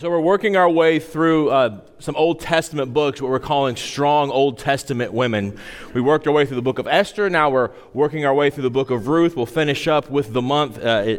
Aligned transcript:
So 0.00 0.08
we're 0.08 0.20
working 0.20 0.56
our 0.56 0.70
way 0.70 1.00
through 1.00 1.50
uh, 1.50 1.80
some 1.98 2.14
Old 2.14 2.38
Testament 2.38 2.94
books, 2.94 3.20
what 3.20 3.32
we're 3.32 3.40
calling 3.40 3.74
strong 3.74 4.30
Old 4.30 4.56
Testament 4.56 5.12
women. 5.12 5.58
We 5.92 6.00
worked 6.00 6.28
our 6.28 6.32
way 6.32 6.46
through 6.46 6.54
the 6.54 6.62
book 6.62 6.78
of 6.78 6.86
Esther. 6.86 7.28
Now 7.28 7.50
we're 7.50 7.70
working 7.92 8.24
our 8.24 8.32
way 8.32 8.48
through 8.48 8.62
the 8.62 8.70
book 8.70 8.90
of 8.90 9.08
Ruth. 9.08 9.34
We'll 9.34 9.44
finish 9.44 9.88
up 9.88 10.08
with 10.08 10.32
the 10.32 10.40
month 10.40 10.78
uh, 10.78 11.16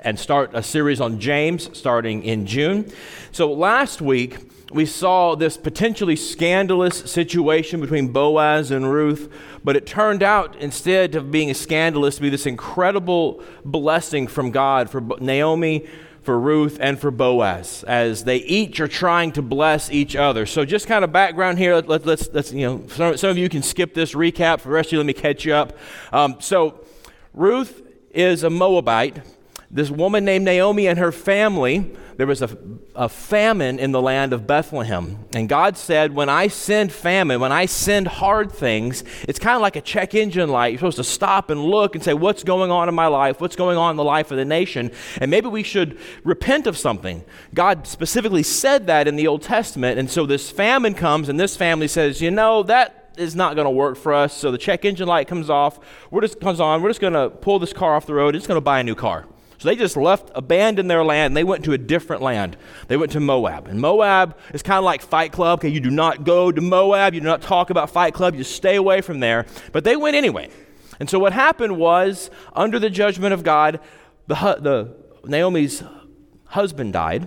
and 0.00 0.18
start 0.18 0.50
a 0.52 0.64
series 0.64 1.00
on 1.00 1.20
James 1.20 1.70
starting 1.78 2.24
in 2.24 2.44
June. 2.44 2.90
So 3.30 3.52
last 3.52 4.00
week 4.00 4.50
we 4.72 4.84
saw 4.84 5.36
this 5.36 5.56
potentially 5.56 6.16
scandalous 6.16 6.98
situation 6.98 7.80
between 7.80 8.08
Boaz 8.08 8.72
and 8.72 8.92
Ruth, 8.92 9.32
but 9.62 9.76
it 9.76 9.86
turned 9.86 10.24
out 10.24 10.56
instead 10.56 11.14
of 11.14 11.30
being 11.30 11.52
a 11.52 11.54
scandalous 11.54 12.16
to 12.16 12.22
be 12.22 12.30
this 12.30 12.46
incredible 12.46 13.44
blessing 13.64 14.26
from 14.26 14.50
God 14.50 14.90
for 14.90 15.00
Naomi 15.20 15.86
for 16.28 16.38
Ruth 16.38 16.76
and 16.78 17.00
for 17.00 17.10
Boaz 17.10 17.86
as 17.88 18.24
they 18.24 18.36
each 18.36 18.80
are 18.80 18.86
trying 18.86 19.32
to 19.32 19.40
bless 19.40 19.90
each 19.90 20.14
other. 20.14 20.44
So 20.44 20.66
just 20.66 20.86
kind 20.86 21.02
of 21.02 21.10
background 21.10 21.56
here. 21.56 21.76
Let, 21.76 22.02
us 22.02 22.06
let's, 22.06 22.28
let's, 22.34 22.52
you 22.52 22.66
know, 22.66 22.86
some, 22.88 23.16
some, 23.16 23.30
of 23.30 23.38
you 23.38 23.48
can 23.48 23.62
skip 23.62 23.94
this 23.94 24.12
recap. 24.12 24.60
For 24.60 24.68
the 24.68 24.74
rest 24.74 24.88
of 24.88 24.92
you, 24.92 24.98
let 24.98 25.06
me 25.06 25.14
catch 25.14 25.46
you 25.46 25.54
up. 25.54 25.78
Um, 26.12 26.36
so 26.38 26.84
Ruth 27.32 27.80
is 28.10 28.42
a 28.42 28.50
Moabite. 28.50 29.22
This 29.70 29.90
woman 29.90 30.24
named 30.24 30.44
Naomi 30.44 30.86
and 30.86 30.98
her 30.98 31.12
family 31.12 31.94
there 32.18 32.26
was 32.26 32.42
a, 32.42 32.58
a 32.96 33.08
famine 33.08 33.78
in 33.78 33.92
the 33.92 34.02
land 34.02 34.32
of 34.32 34.44
Bethlehem. 34.44 35.24
And 35.34 35.48
God 35.48 35.76
said, 35.76 36.12
When 36.12 36.28
I 36.28 36.48
send 36.48 36.90
famine, 36.90 37.38
when 37.38 37.52
I 37.52 37.66
send 37.66 38.08
hard 38.08 38.50
things, 38.50 39.04
it's 39.28 39.38
kind 39.38 39.54
of 39.54 39.62
like 39.62 39.76
a 39.76 39.80
check 39.80 40.16
engine 40.16 40.48
light. 40.48 40.72
You're 40.72 40.78
supposed 40.78 40.96
to 40.96 41.04
stop 41.04 41.48
and 41.48 41.64
look 41.64 41.94
and 41.94 42.02
say, 42.02 42.14
What's 42.14 42.42
going 42.42 42.72
on 42.72 42.88
in 42.88 42.94
my 42.96 43.06
life? 43.06 43.40
What's 43.40 43.54
going 43.54 43.78
on 43.78 43.92
in 43.92 43.96
the 43.96 44.04
life 44.04 44.32
of 44.32 44.36
the 44.36 44.44
nation? 44.44 44.90
And 45.20 45.30
maybe 45.30 45.46
we 45.46 45.62
should 45.62 45.96
repent 46.24 46.66
of 46.66 46.76
something. 46.76 47.24
God 47.54 47.86
specifically 47.86 48.42
said 48.42 48.88
that 48.88 49.06
in 49.06 49.14
the 49.14 49.28
Old 49.28 49.42
Testament. 49.42 50.00
And 50.00 50.10
so 50.10 50.26
this 50.26 50.50
famine 50.50 50.94
comes, 50.94 51.28
and 51.28 51.38
this 51.38 51.56
family 51.56 51.86
says, 51.86 52.20
You 52.20 52.32
know, 52.32 52.64
that 52.64 53.12
is 53.16 53.36
not 53.36 53.54
going 53.54 53.66
to 53.66 53.70
work 53.70 53.96
for 53.96 54.12
us. 54.12 54.34
So 54.34 54.50
the 54.50 54.58
check 54.58 54.84
engine 54.84 55.06
light 55.06 55.28
comes 55.28 55.48
off. 55.48 55.78
We're 56.10 56.22
just 56.22 56.40
comes 56.40 56.58
on. 56.58 56.82
We're 56.82 56.90
just 56.90 57.00
going 57.00 57.12
to 57.12 57.30
pull 57.30 57.60
this 57.60 57.72
car 57.72 57.94
off 57.94 58.06
the 58.06 58.14
road. 58.14 58.34
It's 58.34 58.48
going 58.48 58.56
to 58.56 58.60
buy 58.60 58.80
a 58.80 58.82
new 58.82 58.96
car. 58.96 59.26
So 59.58 59.68
they 59.68 59.74
just 59.74 59.96
left, 59.96 60.30
abandoned 60.36 60.88
their 60.88 61.02
land, 61.04 61.32
and 61.32 61.36
they 61.36 61.42
went 61.42 61.64
to 61.64 61.72
a 61.72 61.78
different 61.78 62.22
land. 62.22 62.56
They 62.86 62.96
went 62.96 63.10
to 63.12 63.20
Moab. 63.20 63.66
And 63.66 63.80
Moab 63.80 64.38
is 64.54 64.62
kind 64.62 64.78
of 64.78 64.84
like 64.84 65.02
Fight 65.02 65.32
Club. 65.32 65.58
Okay, 65.58 65.68
you 65.68 65.80
do 65.80 65.90
not 65.90 66.22
go 66.22 66.52
to 66.52 66.60
Moab. 66.60 67.12
You 67.12 67.20
do 67.20 67.26
not 67.26 67.42
talk 67.42 67.70
about 67.70 67.90
Fight 67.90 68.14
Club. 68.14 68.36
You 68.36 68.44
stay 68.44 68.76
away 68.76 69.00
from 69.00 69.18
there. 69.18 69.46
But 69.72 69.82
they 69.82 69.96
went 69.96 70.14
anyway. 70.14 70.50
And 71.00 71.10
so 71.10 71.18
what 71.18 71.32
happened 71.32 71.76
was, 71.76 72.30
under 72.54 72.78
the 72.78 72.88
judgment 72.88 73.34
of 73.34 73.42
God, 73.42 73.80
the, 74.28 74.34
the 74.34 74.94
Naomi's 75.24 75.82
husband 76.46 76.92
died. 76.92 77.26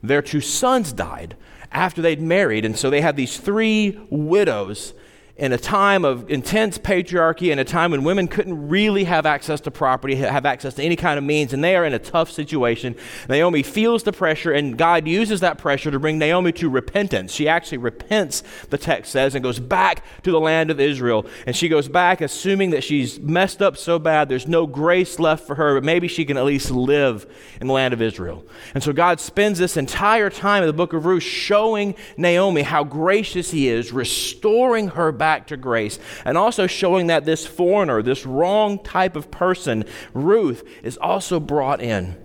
Their 0.00 0.22
two 0.22 0.40
sons 0.40 0.92
died 0.92 1.36
after 1.72 2.00
they'd 2.00 2.20
married. 2.20 2.64
And 2.64 2.78
so 2.78 2.88
they 2.88 3.00
had 3.00 3.16
these 3.16 3.36
three 3.36 3.98
widows 4.10 4.94
in 5.38 5.52
a 5.52 5.58
time 5.58 6.04
of 6.04 6.28
intense 6.28 6.78
patriarchy, 6.78 7.52
in 7.52 7.60
a 7.60 7.64
time 7.64 7.92
when 7.92 8.02
women 8.02 8.26
couldn't 8.26 8.68
really 8.68 9.04
have 9.04 9.24
access 9.24 9.60
to 9.60 9.70
property, 9.70 10.16
have 10.16 10.44
access 10.44 10.74
to 10.74 10.82
any 10.82 10.96
kind 10.96 11.16
of 11.16 11.22
means, 11.22 11.52
and 11.52 11.62
they 11.62 11.76
are 11.76 11.84
in 11.84 11.94
a 11.94 11.98
tough 11.98 12.28
situation. 12.28 12.96
Naomi 13.28 13.62
feels 13.62 14.02
the 14.02 14.12
pressure, 14.12 14.50
and 14.50 14.76
God 14.76 15.06
uses 15.06 15.38
that 15.40 15.56
pressure 15.56 15.92
to 15.92 15.98
bring 16.00 16.18
Naomi 16.18 16.50
to 16.52 16.68
repentance. 16.68 17.32
She 17.32 17.46
actually 17.46 17.78
repents, 17.78 18.42
the 18.70 18.78
text 18.78 19.12
says, 19.12 19.36
and 19.36 19.44
goes 19.44 19.60
back 19.60 20.04
to 20.24 20.32
the 20.32 20.40
land 20.40 20.72
of 20.72 20.80
Israel. 20.80 21.24
And 21.46 21.54
she 21.54 21.68
goes 21.68 21.86
back 21.86 22.20
assuming 22.20 22.70
that 22.70 22.82
she's 22.82 23.20
messed 23.20 23.62
up 23.62 23.76
so 23.76 24.00
bad, 24.00 24.28
there's 24.28 24.48
no 24.48 24.66
grace 24.66 25.20
left 25.20 25.46
for 25.46 25.54
her, 25.54 25.76
but 25.76 25.84
maybe 25.84 26.08
she 26.08 26.24
can 26.24 26.36
at 26.36 26.46
least 26.46 26.72
live 26.72 27.32
in 27.60 27.68
the 27.68 27.72
land 27.72 27.94
of 27.94 28.02
Israel. 28.02 28.44
And 28.74 28.82
so 28.82 28.92
God 28.92 29.20
spends 29.20 29.60
this 29.60 29.76
entire 29.76 30.30
time 30.30 30.64
in 30.64 30.66
the 30.66 30.72
book 30.72 30.92
of 30.92 31.06
Ruth 31.06 31.22
showing 31.22 31.94
Naomi 32.16 32.62
how 32.62 32.82
gracious 32.82 33.52
He 33.52 33.68
is, 33.68 33.92
restoring 33.92 34.88
her 34.88 35.12
back 35.12 35.27
back 35.28 35.46
to 35.46 35.58
grace, 35.58 35.98
and 36.24 36.38
also 36.38 36.66
showing 36.66 37.08
that 37.08 37.26
this 37.26 37.46
foreigner, 37.46 38.00
this 38.00 38.24
wrong 38.24 38.82
type 38.82 39.14
of 39.14 39.30
person, 39.30 39.84
Ruth, 40.14 40.66
is 40.82 40.96
also 40.96 41.38
brought 41.38 41.82
in 41.82 42.16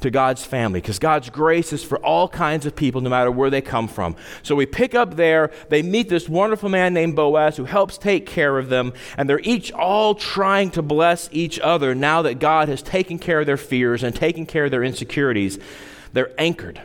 to 0.00 0.10
God's 0.10 0.44
family 0.44 0.80
because 0.80 0.98
God's 0.98 1.30
grace 1.30 1.72
is 1.72 1.84
for 1.84 1.98
all 1.98 2.28
kinds 2.28 2.66
of 2.66 2.74
people, 2.74 3.00
no 3.00 3.10
matter 3.10 3.30
where 3.30 3.48
they 3.48 3.60
come 3.60 3.86
from. 3.86 4.16
So 4.42 4.56
we 4.56 4.66
pick 4.66 4.92
up 4.96 5.14
there. 5.14 5.52
They 5.68 5.82
meet 5.82 6.08
this 6.08 6.28
wonderful 6.28 6.68
man 6.68 6.92
named 6.94 7.14
Boaz 7.14 7.56
who 7.56 7.64
helps 7.64 7.96
take 7.96 8.26
care 8.26 8.58
of 8.58 8.70
them, 8.70 8.92
and 9.16 9.30
they're 9.30 9.38
each 9.44 9.70
all 9.70 10.16
trying 10.16 10.72
to 10.72 10.82
bless 10.82 11.28
each 11.30 11.60
other 11.60 11.94
now 11.94 12.22
that 12.22 12.40
God 12.40 12.68
has 12.68 12.82
taken 12.82 13.20
care 13.20 13.38
of 13.38 13.46
their 13.46 13.56
fears 13.56 14.02
and 14.02 14.16
taken 14.16 14.46
care 14.46 14.64
of 14.64 14.72
their 14.72 14.82
insecurities. 14.82 15.60
They're 16.12 16.34
anchored. 16.38 16.80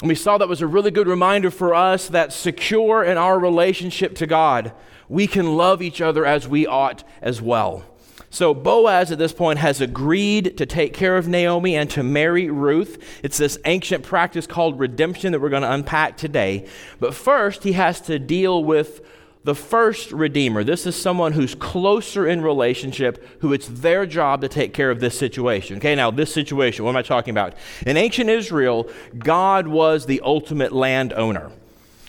And 0.00 0.08
we 0.08 0.16
saw 0.16 0.38
that 0.38 0.48
was 0.48 0.60
a 0.60 0.66
really 0.66 0.90
good 0.90 1.06
reminder 1.06 1.52
for 1.52 1.72
us 1.72 2.08
that 2.08 2.32
secure 2.32 3.04
in 3.04 3.16
our 3.16 3.38
relationship 3.38 4.16
to 4.16 4.26
God, 4.26 4.72
we 5.14 5.28
can 5.28 5.56
love 5.56 5.80
each 5.80 6.00
other 6.00 6.26
as 6.26 6.48
we 6.48 6.66
ought 6.66 7.04
as 7.22 7.40
well. 7.40 7.84
So 8.30 8.52
Boaz 8.52 9.12
at 9.12 9.18
this 9.18 9.32
point 9.32 9.60
has 9.60 9.80
agreed 9.80 10.58
to 10.58 10.66
take 10.66 10.92
care 10.92 11.16
of 11.16 11.28
Naomi 11.28 11.76
and 11.76 11.88
to 11.90 12.02
marry 12.02 12.50
Ruth. 12.50 13.00
It's 13.22 13.38
this 13.38 13.56
ancient 13.64 14.02
practice 14.02 14.48
called 14.48 14.80
redemption 14.80 15.30
that 15.30 15.40
we're 15.40 15.50
going 15.50 15.62
to 15.62 15.70
unpack 15.70 16.16
today. 16.16 16.66
But 16.98 17.14
first, 17.14 17.62
he 17.62 17.72
has 17.72 18.00
to 18.02 18.18
deal 18.18 18.64
with 18.64 19.06
the 19.44 19.54
first 19.54 20.10
redeemer. 20.10 20.64
This 20.64 20.84
is 20.84 20.96
someone 20.96 21.30
who's 21.32 21.54
closer 21.54 22.26
in 22.26 22.42
relationship, 22.42 23.24
who 23.40 23.52
it's 23.52 23.68
their 23.68 24.06
job 24.06 24.40
to 24.40 24.48
take 24.48 24.74
care 24.74 24.90
of 24.90 24.98
this 24.98 25.16
situation. 25.16 25.76
Okay, 25.76 25.94
now 25.94 26.10
this 26.10 26.34
situation, 26.34 26.84
what 26.84 26.90
am 26.90 26.96
I 26.96 27.02
talking 27.02 27.30
about? 27.30 27.54
In 27.86 27.96
ancient 27.96 28.30
Israel, 28.30 28.90
God 29.16 29.68
was 29.68 30.06
the 30.06 30.20
ultimate 30.24 30.72
landowner. 30.72 31.52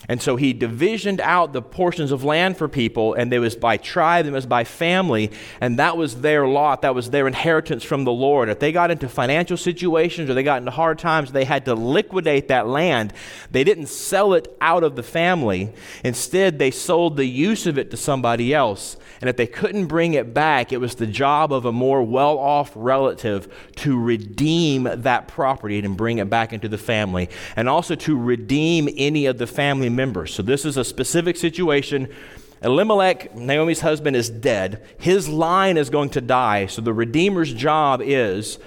And 0.08 0.22
so 0.22 0.36
he 0.36 0.52
divisioned 0.52 1.20
out 1.20 1.52
the 1.52 1.62
portions 1.62 2.12
of 2.12 2.24
land 2.24 2.56
for 2.56 2.68
people, 2.68 3.14
and 3.14 3.32
it 3.32 3.38
was 3.38 3.56
by 3.56 3.76
tribe, 3.76 4.26
it 4.26 4.32
was 4.32 4.46
by 4.46 4.64
family, 4.64 5.32
and 5.60 5.78
that 5.78 5.96
was 5.96 6.20
their 6.20 6.46
lot, 6.46 6.82
that 6.82 6.94
was 6.94 7.10
their 7.10 7.26
inheritance 7.26 7.82
from 7.82 8.04
the 8.04 8.12
Lord. 8.12 8.48
If 8.48 8.60
they 8.60 8.72
got 8.72 8.90
into 8.90 9.08
financial 9.08 9.56
situations 9.56 10.30
or 10.30 10.34
they 10.34 10.42
got 10.42 10.58
into 10.58 10.70
hard 10.70 10.98
times, 10.98 11.32
they 11.32 11.44
had 11.44 11.64
to 11.64 11.74
liquidate 11.74 12.48
that 12.48 12.66
land. 12.66 13.12
They 13.50 13.64
didn't 13.64 13.86
sell 13.86 14.34
it 14.34 14.56
out 14.60 14.84
of 14.84 14.96
the 14.96 15.02
family. 15.02 15.72
Instead, 16.04 16.58
they 16.58 16.70
sold 16.70 17.16
the 17.16 17.26
use 17.26 17.66
of 17.66 17.78
it 17.78 17.90
to 17.90 17.96
somebody 17.96 18.54
else. 18.54 18.96
And 19.20 19.30
if 19.30 19.36
they 19.36 19.46
couldn't 19.46 19.86
bring 19.86 20.14
it 20.14 20.34
back, 20.34 20.72
it 20.72 20.78
was 20.78 20.94
the 20.94 21.06
job 21.06 21.52
of 21.52 21.64
a 21.64 21.72
more 21.72 22.02
well 22.02 22.38
off 22.38 22.70
relative 22.74 23.52
to 23.76 23.98
redeem 23.98 24.84
that 24.84 25.26
property 25.26 25.78
and 25.78 25.96
bring 25.96 26.18
it 26.18 26.28
back 26.28 26.52
into 26.52 26.68
the 26.68 26.78
family, 26.78 27.28
and 27.56 27.68
also 27.68 27.94
to 27.94 28.16
redeem 28.16 28.88
any 28.96 29.26
of 29.26 29.38
the 29.38 29.46
family 29.46 29.88
So, 30.26 30.42
this 30.42 30.64
is 30.64 30.76
a 30.76 30.84
specific 30.84 31.36
situation. 31.36 32.08
Elimelech, 32.62 33.34
Naomi's 33.34 33.80
husband, 33.80 34.16
is 34.16 34.30
dead. 34.30 34.82
His 34.98 35.28
line 35.28 35.76
is 35.76 35.90
going 35.90 36.10
to 36.10 36.20
die. 36.20 36.66
So, 36.66 36.82
the 36.82 36.92
Redeemer's 36.92 37.52
job 37.52 38.02
is 38.02 38.58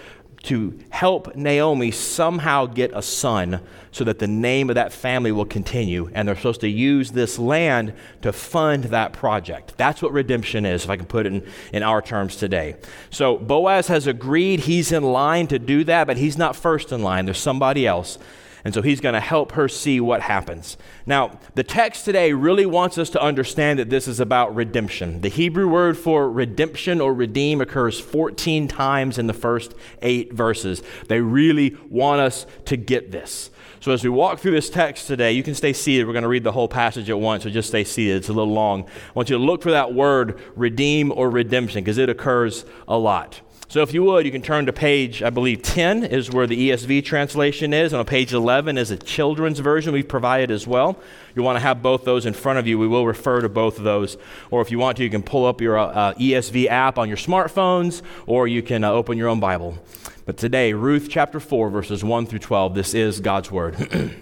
to 0.43 0.79
help 0.89 1.35
Naomi 1.35 1.91
somehow 1.91 2.65
get 2.65 2.91
a 2.93 3.01
son 3.01 3.59
so 3.91 4.03
that 4.03 4.19
the 4.19 4.27
name 4.27 4.69
of 4.69 4.75
that 4.75 4.93
family 4.93 5.31
will 5.31 5.45
continue. 5.45 6.09
And 6.13 6.27
they're 6.27 6.35
supposed 6.35 6.61
to 6.61 6.69
use 6.69 7.11
this 7.11 7.37
land 7.37 7.93
to 8.21 8.31
fund 8.31 8.85
that 8.85 9.13
project. 9.13 9.73
That's 9.77 10.01
what 10.01 10.13
redemption 10.13 10.65
is, 10.65 10.83
if 10.83 10.89
I 10.89 10.95
can 10.95 11.05
put 11.05 11.25
it 11.25 11.33
in, 11.33 11.47
in 11.73 11.83
our 11.83 12.01
terms 12.01 12.35
today. 12.35 12.75
So 13.09 13.37
Boaz 13.37 13.87
has 13.87 14.07
agreed 14.07 14.61
he's 14.61 14.91
in 14.91 15.03
line 15.03 15.47
to 15.47 15.59
do 15.59 15.83
that, 15.85 16.07
but 16.07 16.17
he's 16.17 16.37
not 16.37 16.55
first 16.55 16.91
in 16.91 17.03
line. 17.03 17.25
There's 17.25 17.39
somebody 17.39 17.85
else. 17.85 18.17
And 18.63 18.73
so 18.73 18.81
he's 18.81 18.99
going 18.99 19.13
to 19.13 19.19
help 19.19 19.53
her 19.53 19.67
see 19.67 19.99
what 19.99 20.21
happens. 20.21 20.77
Now, 21.05 21.39
the 21.55 21.63
text 21.63 22.05
today 22.05 22.33
really 22.33 22.65
wants 22.65 22.97
us 22.97 23.09
to 23.11 23.21
understand 23.21 23.79
that 23.79 23.89
this 23.89 24.07
is 24.07 24.19
about 24.19 24.53
redemption. 24.55 25.21
The 25.21 25.29
Hebrew 25.29 25.67
word 25.67 25.97
for 25.97 26.29
redemption 26.29 26.99
or 26.99 27.13
redeem 27.13 27.61
occurs 27.61 27.99
14 27.99 28.67
times 28.67 29.17
in 29.17 29.27
the 29.27 29.33
first 29.33 29.73
eight 30.01 30.33
verses. 30.33 30.83
They 31.07 31.21
really 31.21 31.77
want 31.89 32.21
us 32.21 32.45
to 32.65 32.77
get 32.77 33.11
this. 33.11 33.49
So, 33.81 33.93
as 33.93 34.03
we 34.03 34.09
walk 34.09 34.39
through 34.39 34.51
this 34.51 34.69
text 34.69 35.07
today, 35.07 35.31
you 35.31 35.41
can 35.41 35.55
stay 35.55 35.71
seated. 35.71 36.05
We're 36.05 36.11
going 36.11 36.23
to 36.23 36.29
read 36.29 36.43
the 36.43 36.51
whole 36.51 36.67
passage 36.67 37.09
at 37.09 37.17
once, 37.17 37.43
so 37.43 37.49
just 37.49 37.69
stay 37.69 37.85
seated. 37.85 38.17
It's 38.17 38.27
a 38.27 38.33
little 38.33 38.53
long. 38.53 38.83
I 38.83 39.11
want 39.13 39.29
you 39.29 39.37
to 39.37 39.43
look 39.43 39.61
for 39.61 39.71
that 39.71 39.93
word, 39.93 40.37
redeem 40.57 41.13
or 41.13 41.29
redemption, 41.29 41.81
because 41.81 41.97
it 41.97 42.09
occurs 42.09 42.65
a 42.89 42.97
lot. 42.97 43.39
So 43.69 43.83
if 43.83 43.93
you 43.93 44.01
would, 44.05 44.25
you 44.25 44.31
can 44.31 44.41
turn 44.41 44.65
to 44.65 44.73
page, 44.73 45.21
I 45.21 45.29
believe 45.29 45.61
10 45.61 46.03
is 46.03 46.31
where 46.31 46.47
the 46.47 46.71
ESV 46.71 47.05
translation 47.05 47.71
is, 47.71 47.93
and 47.93 47.99
on 47.99 48.05
page 48.07 48.33
11 48.33 48.79
is 48.79 48.89
a 48.89 48.97
children's 48.97 49.59
version 49.59 49.93
we've 49.93 50.07
provided 50.07 50.49
as 50.49 50.65
well. 50.65 50.97
You 51.35 51.43
want 51.43 51.57
to 51.57 51.59
have 51.59 51.83
both 51.83 52.03
those 52.03 52.25
in 52.25 52.33
front 52.33 52.57
of 52.57 52.65
you. 52.65 52.79
We 52.79 52.87
will 52.87 53.05
refer 53.05 53.41
to 53.41 53.47
both 53.47 53.77
of 53.77 53.83
those. 53.83 54.17
Or 54.49 54.63
if 54.63 54.71
you 54.71 54.79
want 54.79 54.97
to, 54.97 55.03
you 55.03 55.11
can 55.11 55.21
pull 55.21 55.45
up 55.45 55.61
your 55.61 55.77
uh, 55.77 56.15
ESV 56.15 56.65
app 56.65 56.97
on 56.97 57.07
your 57.07 57.17
smartphones, 57.17 58.01
or 58.25 58.47
you 58.47 58.63
can 58.63 58.83
uh, 58.83 58.89
open 58.89 59.19
your 59.19 59.27
own 59.27 59.39
Bible. 59.39 59.77
But 60.25 60.37
today, 60.37 60.73
Ruth 60.73 61.07
chapter 61.07 61.39
4, 61.39 61.69
verses 61.69 62.03
1 62.03 62.25
through 62.25 62.39
12, 62.39 62.73
this 62.73 62.95
is 62.95 63.19
God's 63.19 63.51
word. 63.51 64.15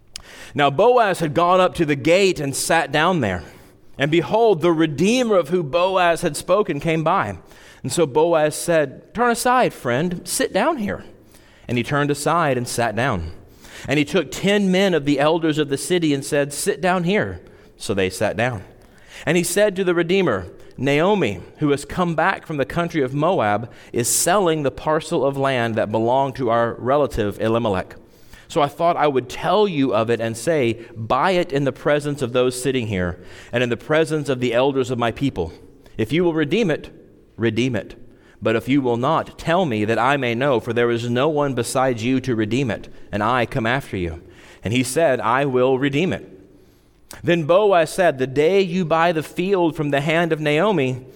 now, 0.54 0.70
Boaz 0.70 1.18
had 1.18 1.34
gone 1.34 1.60
up 1.60 1.74
to 1.74 1.84
the 1.84 1.96
gate 1.96 2.40
and 2.40 2.56
sat 2.56 2.92
down 2.92 3.20
there. 3.20 3.44
And 3.98 4.10
behold, 4.10 4.62
the 4.62 4.72
Redeemer 4.72 5.36
of 5.36 5.50
whom 5.50 5.70
Boaz 5.70 6.22
had 6.22 6.34
spoken 6.34 6.80
came 6.80 7.04
by. 7.04 7.36
And 7.86 7.92
so 7.92 8.04
Boaz 8.04 8.56
said, 8.56 9.14
Turn 9.14 9.30
aside, 9.30 9.72
friend, 9.72 10.22
sit 10.24 10.52
down 10.52 10.78
here. 10.78 11.04
And 11.68 11.78
he 11.78 11.84
turned 11.84 12.10
aside 12.10 12.58
and 12.58 12.66
sat 12.66 12.96
down. 12.96 13.30
And 13.86 13.96
he 13.96 14.04
took 14.04 14.32
ten 14.32 14.72
men 14.72 14.92
of 14.92 15.04
the 15.04 15.20
elders 15.20 15.56
of 15.56 15.68
the 15.68 15.78
city 15.78 16.12
and 16.12 16.24
said, 16.24 16.52
Sit 16.52 16.80
down 16.80 17.04
here. 17.04 17.40
So 17.76 17.94
they 17.94 18.10
sat 18.10 18.36
down. 18.36 18.64
And 19.24 19.36
he 19.36 19.44
said 19.44 19.76
to 19.76 19.84
the 19.84 19.94
Redeemer, 19.94 20.48
Naomi, 20.76 21.40
who 21.58 21.70
has 21.70 21.84
come 21.84 22.16
back 22.16 22.44
from 22.44 22.56
the 22.56 22.64
country 22.64 23.02
of 23.02 23.14
Moab, 23.14 23.70
is 23.92 24.08
selling 24.08 24.64
the 24.64 24.72
parcel 24.72 25.24
of 25.24 25.36
land 25.36 25.76
that 25.76 25.92
belonged 25.92 26.34
to 26.34 26.50
our 26.50 26.74
relative 26.80 27.40
Elimelech. 27.40 27.94
So 28.48 28.62
I 28.62 28.66
thought 28.66 28.96
I 28.96 29.06
would 29.06 29.28
tell 29.28 29.68
you 29.68 29.94
of 29.94 30.10
it 30.10 30.20
and 30.20 30.36
say, 30.36 30.84
Buy 30.96 31.30
it 31.30 31.52
in 31.52 31.62
the 31.62 31.70
presence 31.70 32.20
of 32.20 32.32
those 32.32 32.60
sitting 32.60 32.88
here, 32.88 33.24
and 33.52 33.62
in 33.62 33.68
the 33.68 33.76
presence 33.76 34.28
of 34.28 34.40
the 34.40 34.54
elders 34.54 34.90
of 34.90 34.98
my 34.98 35.12
people. 35.12 35.52
If 35.96 36.12
you 36.12 36.24
will 36.24 36.34
redeem 36.34 36.68
it, 36.68 36.92
redeem 37.36 37.76
it. 37.76 37.96
But 38.42 38.56
if 38.56 38.68
you 38.68 38.82
will 38.82 38.96
not, 38.96 39.38
tell 39.38 39.64
me 39.64 39.84
that 39.84 39.98
I 39.98 40.16
may 40.16 40.34
know, 40.34 40.60
for 40.60 40.72
there 40.72 40.90
is 40.90 41.08
no 41.08 41.28
one 41.28 41.54
besides 41.54 42.04
you 42.04 42.20
to 42.20 42.34
redeem 42.34 42.70
it, 42.70 42.88
and 43.10 43.22
I 43.22 43.46
come 43.46 43.66
after 43.66 43.96
you. 43.96 44.22
And 44.62 44.72
he 44.72 44.82
said, 44.82 45.20
I 45.20 45.44
will 45.46 45.78
redeem 45.78 46.12
it. 46.12 46.32
Then 47.22 47.44
Boaz 47.44 47.90
said, 47.90 48.18
The 48.18 48.26
day 48.26 48.60
you 48.60 48.84
buy 48.84 49.12
the 49.12 49.22
field 49.22 49.74
from 49.76 49.90
the 49.90 50.00
hand 50.00 50.32
of 50.32 50.40
Naomi, 50.40 51.06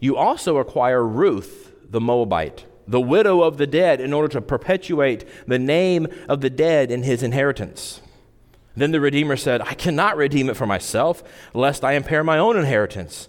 you 0.00 0.16
also 0.16 0.56
acquire 0.58 1.06
Ruth 1.06 1.72
the 1.88 2.00
Moabite, 2.00 2.64
the 2.86 3.00
widow 3.00 3.42
of 3.42 3.58
the 3.58 3.66
dead, 3.66 4.00
in 4.00 4.12
order 4.12 4.28
to 4.28 4.40
perpetuate 4.40 5.24
the 5.46 5.58
name 5.58 6.08
of 6.28 6.40
the 6.40 6.50
dead 6.50 6.90
in 6.90 7.04
his 7.04 7.22
inheritance. 7.22 8.00
Then 8.76 8.90
the 8.90 9.00
Redeemer 9.00 9.36
said, 9.36 9.62
I 9.62 9.74
cannot 9.74 10.16
redeem 10.16 10.50
it 10.50 10.56
for 10.56 10.66
myself, 10.66 11.22
lest 11.54 11.84
I 11.84 11.92
impair 11.92 12.22
my 12.22 12.38
own 12.38 12.56
inheritance. 12.56 13.28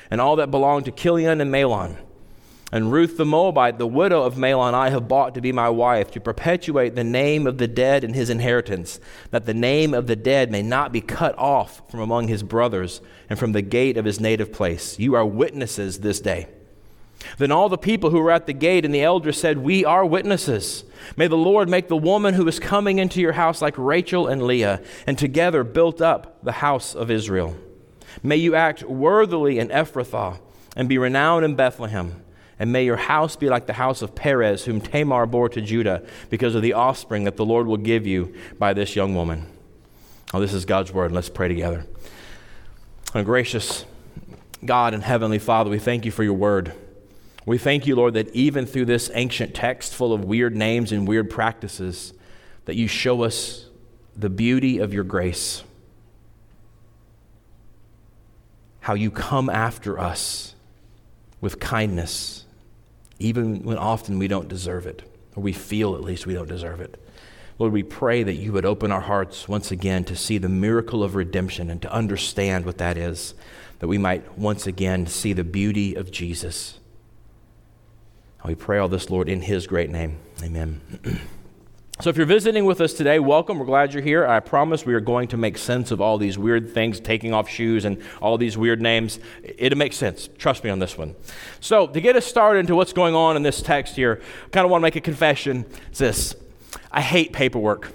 and 0.11 0.21
all 0.21 0.35
that 0.35 0.51
belonged 0.51 0.85
to 0.85 0.91
Chilion 0.91 1.41
and 1.41 1.51
Mahlon. 1.51 1.97
And 2.73 2.91
Ruth 2.91 3.17
the 3.17 3.25
Moabite, 3.25 3.77
the 3.77 3.87
widow 3.87 4.23
of 4.23 4.35
Mahlon, 4.35 4.73
I 4.73 4.91
have 4.91 5.07
bought 5.07 5.35
to 5.35 5.41
be 5.41 5.51
my 5.51 5.69
wife, 5.69 6.11
to 6.11 6.21
perpetuate 6.21 6.95
the 6.95 7.03
name 7.03 7.45
of 7.45 7.57
the 7.57 7.67
dead 7.67 8.03
in 8.03 8.13
his 8.13 8.29
inheritance, 8.29 8.99
that 9.31 9.45
the 9.45 9.53
name 9.53 9.93
of 9.93 10.07
the 10.07 10.15
dead 10.15 10.51
may 10.51 10.61
not 10.61 10.93
be 10.93 11.01
cut 11.01 11.37
off 11.37 11.81
from 11.89 11.99
among 11.99 12.29
his 12.29 12.43
brothers 12.43 13.01
and 13.29 13.37
from 13.37 13.51
the 13.51 13.61
gate 13.61 13.97
of 13.97 14.05
his 14.05 14.21
native 14.21 14.53
place. 14.53 14.97
You 14.97 15.15
are 15.15 15.25
witnesses 15.25 15.99
this 15.99 16.21
day. 16.21 16.47
Then 17.37 17.51
all 17.51 17.67
the 17.67 17.77
people 17.77 18.09
who 18.09 18.21
were 18.21 18.31
at 18.31 18.47
the 18.47 18.53
gate 18.53 18.85
and 18.85 18.95
the 18.95 19.03
elders 19.03 19.39
said, 19.39 19.57
We 19.57 19.83
are 19.83 20.05
witnesses. 20.05 20.85
May 21.17 21.27
the 21.27 21.37
Lord 21.37 21.69
make 21.69 21.87
the 21.87 21.97
woman 21.97 22.35
who 22.35 22.47
is 22.47 22.59
coming 22.59 22.99
into 22.99 23.21
your 23.21 23.33
house 23.33 23.61
like 23.61 23.75
Rachel 23.77 24.27
and 24.27 24.43
Leah, 24.43 24.81
and 25.05 25.17
together 25.17 25.63
built 25.63 26.01
up 26.01 26.43
the 26.43 26.53
house 26.53 26.95
of 26.95 27.11
Israel. 27.11 27.55
May 28.23 28.37
you 28.37 28.55
act 28.55 28.83
worthily 28.83 29.59
in 29.59 29.69
Ephrathah 29.69 30.39
and 30.75 30.87
be 30.87 30.97
renowned 30.97 31.45
in 31.45 31.55
Bethlehem. 31.55 32.23
And 32.59 32.71
may 32.71 32.85
your 32.85 32.97
house 32.97 33.35
be 33.35 33.49
like 33.49 33.65
the 33.65 33.73
house 33.73 34.01
of 34.01 34.13
Perez, 34.13 34.65
whom 34.65 34.81
Tamar 34.81 35.25
bore 35.25 35.49
to 35.49 35.61
Judah, 35.61 36.05
because 36.29 36.53
of 36.53 36.61
the 36.61 36.73
offspring 36.73 37.23
that 37.23 37.35
the 37.35 37.45
Lord 37.45 37.65
will 37.65 37.77
give 37.77 38.05
you 38.05 38.35
by 38.59 38.73
this 38.73 38.95
young 38.95 39.15
woman. 39.15 39.47
Oh, 40.33 40.39
this 40.39 40.53
is 40.53 40.65
God's 40.65 40.93
word. 40.93 41.11
Let's 41.11 41.29
pray 41.29 41.47
together. 41.47 41.85
Gracious 43.13 43.85
God 44.63 44.93
and 44.93 45.03
Heavenly 45.03 45.39
Father, 45.39 45.69
we 45.69 45.79
thank 45.79 46.05
you 46.05 46.11
for 46.11 46.23
your 46.23 46.35
word. 46.35 46.73
We 47.47 47.57
thank 47.57 47.87
you, 47.87 47.95
Lord, 47.95 48.13
that 48.13 48.29
even 48.35 48.67
through 48.67 48.85
this 48.85 49.09
ancient 49.15 49.55
text 49.55 49.95
full 49.95 50.13
of 50.13 50.23
weird 50.23 50.55
names 50.55 50.91
and 50.91 51.07
weird 51.07 51.31
practices, 51.31 52.13
that 52.65 52.75
you 52.75 52.87
show 52.87 53.23
us 53.23 53.65
the 54.15 54.29
beauty 54.29 54.77
of 54.77 54.93
your 54.93 55.03
grace 55.03 55.63
how 58.81 58.93
you 58.95 59.11
come 59.11 59.49
after 59.49 59.97
us 59.99 60.55
with 61.39 61.59
kindness, 61.59 62.45
even 63.19 63.63
when 63.63 63.77
often 63.77 64.19
we 64.19 64.27
don't 64.27 64.47
deserve 64.47 64.85
it, 64.85 65.03
or 65.35 65.43
we 65.43 65.53
feel 65.53 65.95
at 65.95 66.01
least 66.01 66.25
we 66.25 66.33
don't 66.33 66.49
deserve 66.49 66.81
it. 66.81 66.99
Lord, 67.59 67.73
we 67.73 67.83
pray 67.83 68.23
that 68.23 68.33
you 68.33 68.51
would 68.53 68.65
open 68.65 68.91
our 68.91 69.01
hearts 69.01 69.47
once 69.47 69.71
again 69.71 70.03
to 70.05 70.15
see 70.15 70.39
the 70.39 70.49
miracle 70.49 71.03
of 71.03 71.13
redemption 71.13 71.69
and 71.69 71.79
to 71.83 71.93
understand 71.93 72.65
what 72.65 72.79
that 72.79 72.97
is, 72.97 73.35
that 73.79 73.87
we 73.87 73.99
might 73.99 74.37
once 74.37 74.65
again 74.65 75.05
see 75.05 75.33
the 75.33 75.43
beauty 75.43 75.93
of 75.93 76.11
Jesus. 76.11 76.79
we 78.43 78.55
pray 78.55 78.79
all 78.79 78.87
this, 78.87 79.11
Lord, 79.11 79.29
in 79.29 79.41
his 79.41 79.67
great 79.67 79.91
name. 79.91 80.17
Amen. 80.43 80.81
So, 82.01 82.09
if 82.09 82.17
you're 82.17 82.25
visiting 82.25 82.65
with 82.65 82.81
us 82.81 82.93
today, 82.93 83.19
welcome. 83.19 83.59
We're 83.59 83.65
glad 83.67 83.93
you're 83.93 84.01
here. 84.01 84.25
I 84.25 84.39
promise 84.39 84.87
we 84.87 84.95
are 84.95 84.99
going 84.99 85.27
to 85.27 85.37
make 85.37 85.55
sense 85.55 85.91
of 85.91 86.01
all 86.01 86.17
these 86.17 86.35
weird 86.35 86.73
things, 86.73 86.99
taking 86.99 87.31
off 87.31 87.47
shoes 87.47 87.85
and 87.85 88.01
all 88.19 88.39
these 88.39 88.57
weird 88.57 88.81
names. 88.81 89.19
It'll 89.43 89.77
make 89.77 89.93
sense. 89.93 90.27
Trust 90.39 90.63
me 90.63 90.71
on 90.71 90.79
this 90.79 90.97
one. 90.97 91.13
So, 91.59 91.85
to 91.85 92.01
get 92.01 92.15
us 92.15 92.25
started 92.25 92.61
into 92.61 92.73
what's 92.73 92.91
going 92.91 93.13
on 93.13 93.35
in 93.35 93.43
this 93.43 93.61
text 93.61 93.95
here, 93.97 94.19
I 94.45 94.49
kind 94.49 94.65
of 94.65 94.71
want 94.71 94.81
to 94.81 94.83
make 94.83 94.95
a 94.95 95.01
confession. 95.01 95.63
It's 95.89 95.99
this 95.99 96.35
I 96.91 97.01
hate 97.01 97.33
paperwork. 97.33 97.91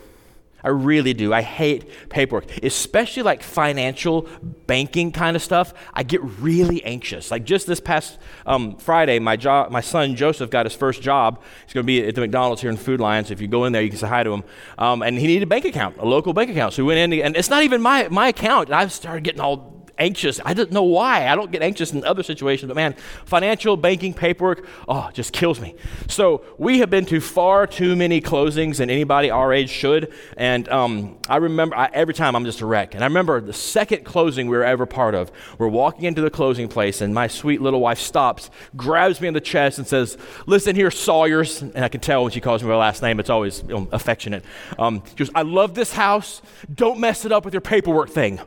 I 0.66 0.70
really 0.70 1.14
do. 1.14 1.32
I 1.32 1.42
hate 1.42 1.88
paperwork, 2.08 2.50
especially 2.60 3.22
like 3.22 3.44
financial 3.44 4.28
banking 4.66 5.12
kind 5.12 5.36
of 5.36 5.42
stuff. 5.42 5.72
I 5.94 6.02
get 6.02 6.20
really 6.40 6.82
anxious. 6.82 7.30
Like 7.30 7.44
just 7.44 7.68
this 7.68 7.78
past 7.78 8.18
um, 8.46 8.76
Friday, 8.76 9.20
my 9.20 9.36
job, 9.36 9.70
my 9.70 9.80
son 9.80 10.16
Joseph 10.16 10.50
got 10.50 10.66
his 10.66 10.74
first 10.74 11.02
job. 11.02 11.40
He's 11.64 11.72
going 11.72 11.84
to 11.84 11.86
be 11.86 12.04
at 12.04 12.16
the 12.16 12.20
McDonald's 12.20 12.62
here 12.62 12.70
in 12.70 12.76
Food 12.76 12.98
Lion. 12.98 13.24
So 13.24 13.32
if 13.32 13.40
you 13.40 13.46
go 13.46 13.64
in 13.64 13.72
there, 13.72 13.80
you 13.80 13.90
can 13.90 13.98
say 13.98 14.08
hi 14.08 14.24
to 14.24 14.32
him. 14.32 14.42
Um, 14.76 15.02
and 15.02 15.16
he 15.16 15.28
needed 15.28 15.44
a 15.44 15.46
bank 15.46 15.66
account, 15.66 15.98
a 15.98 16.04
local 16.04 16.32
bank 16.32 16.50
account. 16.50 16.74
So 16.74 16.82
we 16.82 16.88
went 16.88 17.12
in, 17.12 17.20
and 17.24 17.36
it's 17.36 17.48
not 17.48 17.62
even 17.62 17.80
my 17.80 18.08
my 18.08 18.26
account. 18.26 18.68
And 18.68 18.74
I've 18.74 18.90
started 18.90 19.22
getting 19.22 19.40
all 19.40 19.75
anxious. 19.98 20.40
I 20.44 20.54
don't 20.54 20.72
know 20.72 20.82
why. 20.82 21.28
I 21.28 21.34
don't 21.34 21.50
get 21.50 21.62
anxious 21.62 21.93
in 21.93 22.04
other 22.04 22.22
situations, 22.22 22.69
but 22.69 22.76
man, 22.76 22.94
financial 23.25 23.76
banking 23.76 24.14
paperwork, 24.14 24.66
oh, 24.88 25.10
just 25.12 25.32
kills 25.32 25.60
me. 25.60 25.75
So 26.08 26.44
we 26.58 26.78
have 26.81 26.90
been 26.90 27.06
to 27.06 27.20
far 27.20 27.66
too 27.66 27.96
many 27.96 28.20
closings 28.20 28.78
than 28.78 28.90
anybody 28.90 29.31
our 29.31 29.52
age 29.52 29.70
should. 29.70 30.12
And 30.37 30.69
um, 30.69 31.19
I 31.28 31.37
remember 31.37 31.76
I, 31.76 31.90
every 31.93 32.14
time 32.14 32.37
I'm 32.37 32.44
just 32.44 32.60
a 32.60 32.66
wreck. 32.66 32.94
And 32.94 33.02
I 33.02 33.06
remember 33.06 33.40
the 33.40 33.52
second 33.52 34.04
closing 34.04 34.49
we 34.49 34.56
were 34.56 34.64
ever 34.64 34.87
part 34.87 35.14
of. 35.14 35.30
We're 35.59 35.68
walking 35.68 36.04
into 36.04 36.20
the 36.20 36.30
closing 36.30 36.68
place, 36.68 37.00
and 37.00 37.14
my 37.14 37.26
sweet 37.26 37.61
little 37.61 37.80
wife 37.80 37.99
stops, 37.99 38.50
grabs 38.76 39.20
me 39.20 39.28
in 39.28 39.35
the 39.35 39.40
chest, 39.40 39.78
and 39.78 39.87
says, 39.87 40.16
"Listen 40.47 40.76
here, 40.76 40.90
Sawyer's." 40.90 41.62
And 41.62 41.85
I 41.85 41.88
can 41.88 42.00
tell 42.00 42.23
when 42.23 42.32
she 42.32 42.40
calls 42.40 42.62
me 42.62 42.68
by 42.68 42.76
last 42.76 43.02
name, 43.02 43.20
it's 43.20 43.30
always 43.30 43.62
you 43.62 43.75
know, 43.75 43.88
affectionate. 43.92 44.44
Um, 44.78 45.02
she 45.11 45.14
goes, 45.16 45.30
"I 45.35 45.42
love 45.42 45.75
this 45.75 45.92
house. 45.92 46.42
Don't 46.73 47.00
mess 47.00 47.25
it 47.25 47.32
up 47.32 47.44
with 47.44 47.54
your 47.54 47.61
paperwork 47.61 48.11
thing." 48.11 48.40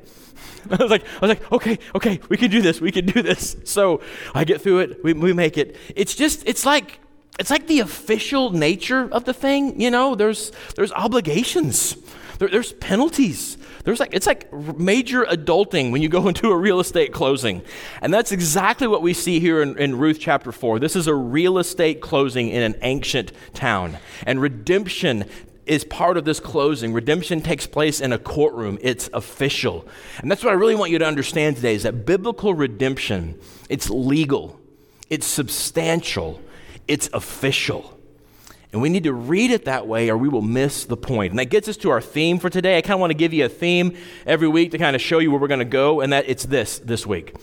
I 0.71 0.75
was 0.81 0.91
like, 0.91 1.03
I 1.03 1.19
was 1.19 1.29
like, 1.29 1.51
okay, 1.51 1.79
okay, 1.95 2.19
we 2.29 2.37
can 2.37 2.51
do 2.51 2.61
this, 2.61 2.81
we 2.81 2.91
can 2.91 3.05
do 3.05 3.21
this. 3.21 3.55
So 3.63 4.01
I 4.33 4.43
get 4.43 4.61
through 4.61 4.79
it, 4.79 5.03
we, 5.03 5.13
we 5.13 5.33
make 5.33 5.57
it. 5.57 5.75
It's 5.95 6.15
just, 6.15 6.47
it's 6.47 6.65
like, 6.65 6.99
it's 7.39 7.49
like 7.49 7.67
the 7.67 7.79
official 7.79 8.51
nature 8.51 9.07
of 9.11 9.23
the 9.23 9.33
thing, 9.33 9.79
you 9.79 9.89
know. 9.89 10.13
There's 10.13 10.51
there's 10.75 10.91
obligations, 10.91 11.95
there, 12.37 12.49
there's 12.49 12.73
penalties. 12.73 13.57
There's 13.85 14.01
like 14.01 14.13
it's 14.13 14.27
like 14.27 14.51
major 14.77 15.23
adulting 15.23 15.91
when 15.91 16.01
you 16.01 16.09
go 16.09 16.27
into 16.27 16.51
a 16.51 16.55
real 16.55 16.81
estate 16.81 17.13
closing, 17.13 17.61
and 18.01 18.13
that's 18.13 18.33
exactly 18.33 18.87
what 18.87 19.01
we 19.01 19.13
see 19.13 19.39
here 19.39 19.61
in, 19.61 19.77
in 19.77 19.97
Ruth 19.97 20.19
chapter 20.19 20.51
four. 20.51 20.79
This 20.79 20.97
is 20.97 21.07
a 21.07 21.15
real 21.15 21.57
estate 21.59 22.01
closing 22.01 22.49
in 22.49 22.61
an 22.61 22.75
ancient 22.81 23.31
town, 23.53 23.97
and 24.25 24.41
redemption 24.41 25.23
is 25.69 25.83
part 25.83 26.17
of 26.17 26.25
this 26.25 26.39
closing. 26.39 26.91
Redemption 26.91 27.41
takes 27.41 27.67
place 27.67 28.01
in 28.01 28.11
a 28.11 28.17
courtroom. 28.17 28.79
It's 28.81 29.07
official. 29.13 29.87
And 30.17 30.29
that's 30.29 30.43
what 30.43 30.49
I 30.49 30.55
really 30.55 30.75
want 30.75 30.91
you 30.91 30.97
to 30.97 31.05
understand 31.05 31.57
today 31.57 31.75
is 31.75 31.83
that 31.83 32.05
biblical 32.05 32.55
redemption, 32.55 33.39
it's 33.69 33.89
legal, 33.89 34.59
it's 35.09 35.27
substantial, 35.27 36.41
it's 36.87 37.07
official. 37.13 37.95
And 38.71 38.81
we 38.81 38.89
need 38.89 39.03
to 39.03 39.13
read 39.13 39.51
it 39.51 39.65
that 39.65 39.87
way 39.87 40.09
or 40.09 40.17
we 40.17 40.27
will 40.27 40.41
miss 40.41 40.85
the 40.85 40.97
point. 40.97 41.31
And 41.31 41.39
that 41.39 41.45
gets 41.45 41.67
us 41.67 41.77
to 41.77 41.91
our 41.91 42.01
theme 42.01 42.39
for 42.39 42.49
today. 42.49 42.77
I 42.77 42.81
kind 42.81 42.95
of 42.95 42.99
want 42.99 43.11
to 43.11 43.17
give 43.17 43.33
you 43.33 43.45
a 43.45 43.49
theme 43.49 43.95
every 44.25 44.47
week 44.47 44.71
to 44.71 44.79
kind 44.79 44.95
of 44.95 45.01
show 45.01 45.19
you 45.19 45.29
where 45.29 45.39
we're 45.39 45.47
going 45.47 45.59
to 45.59 45.65
go, 45.65 46.01
and 46.01 46.13
that 46.13 46.25
it's 46.27 46.45
this 46.45 46.79
this 46.79 47.05
week. 47.05 47.35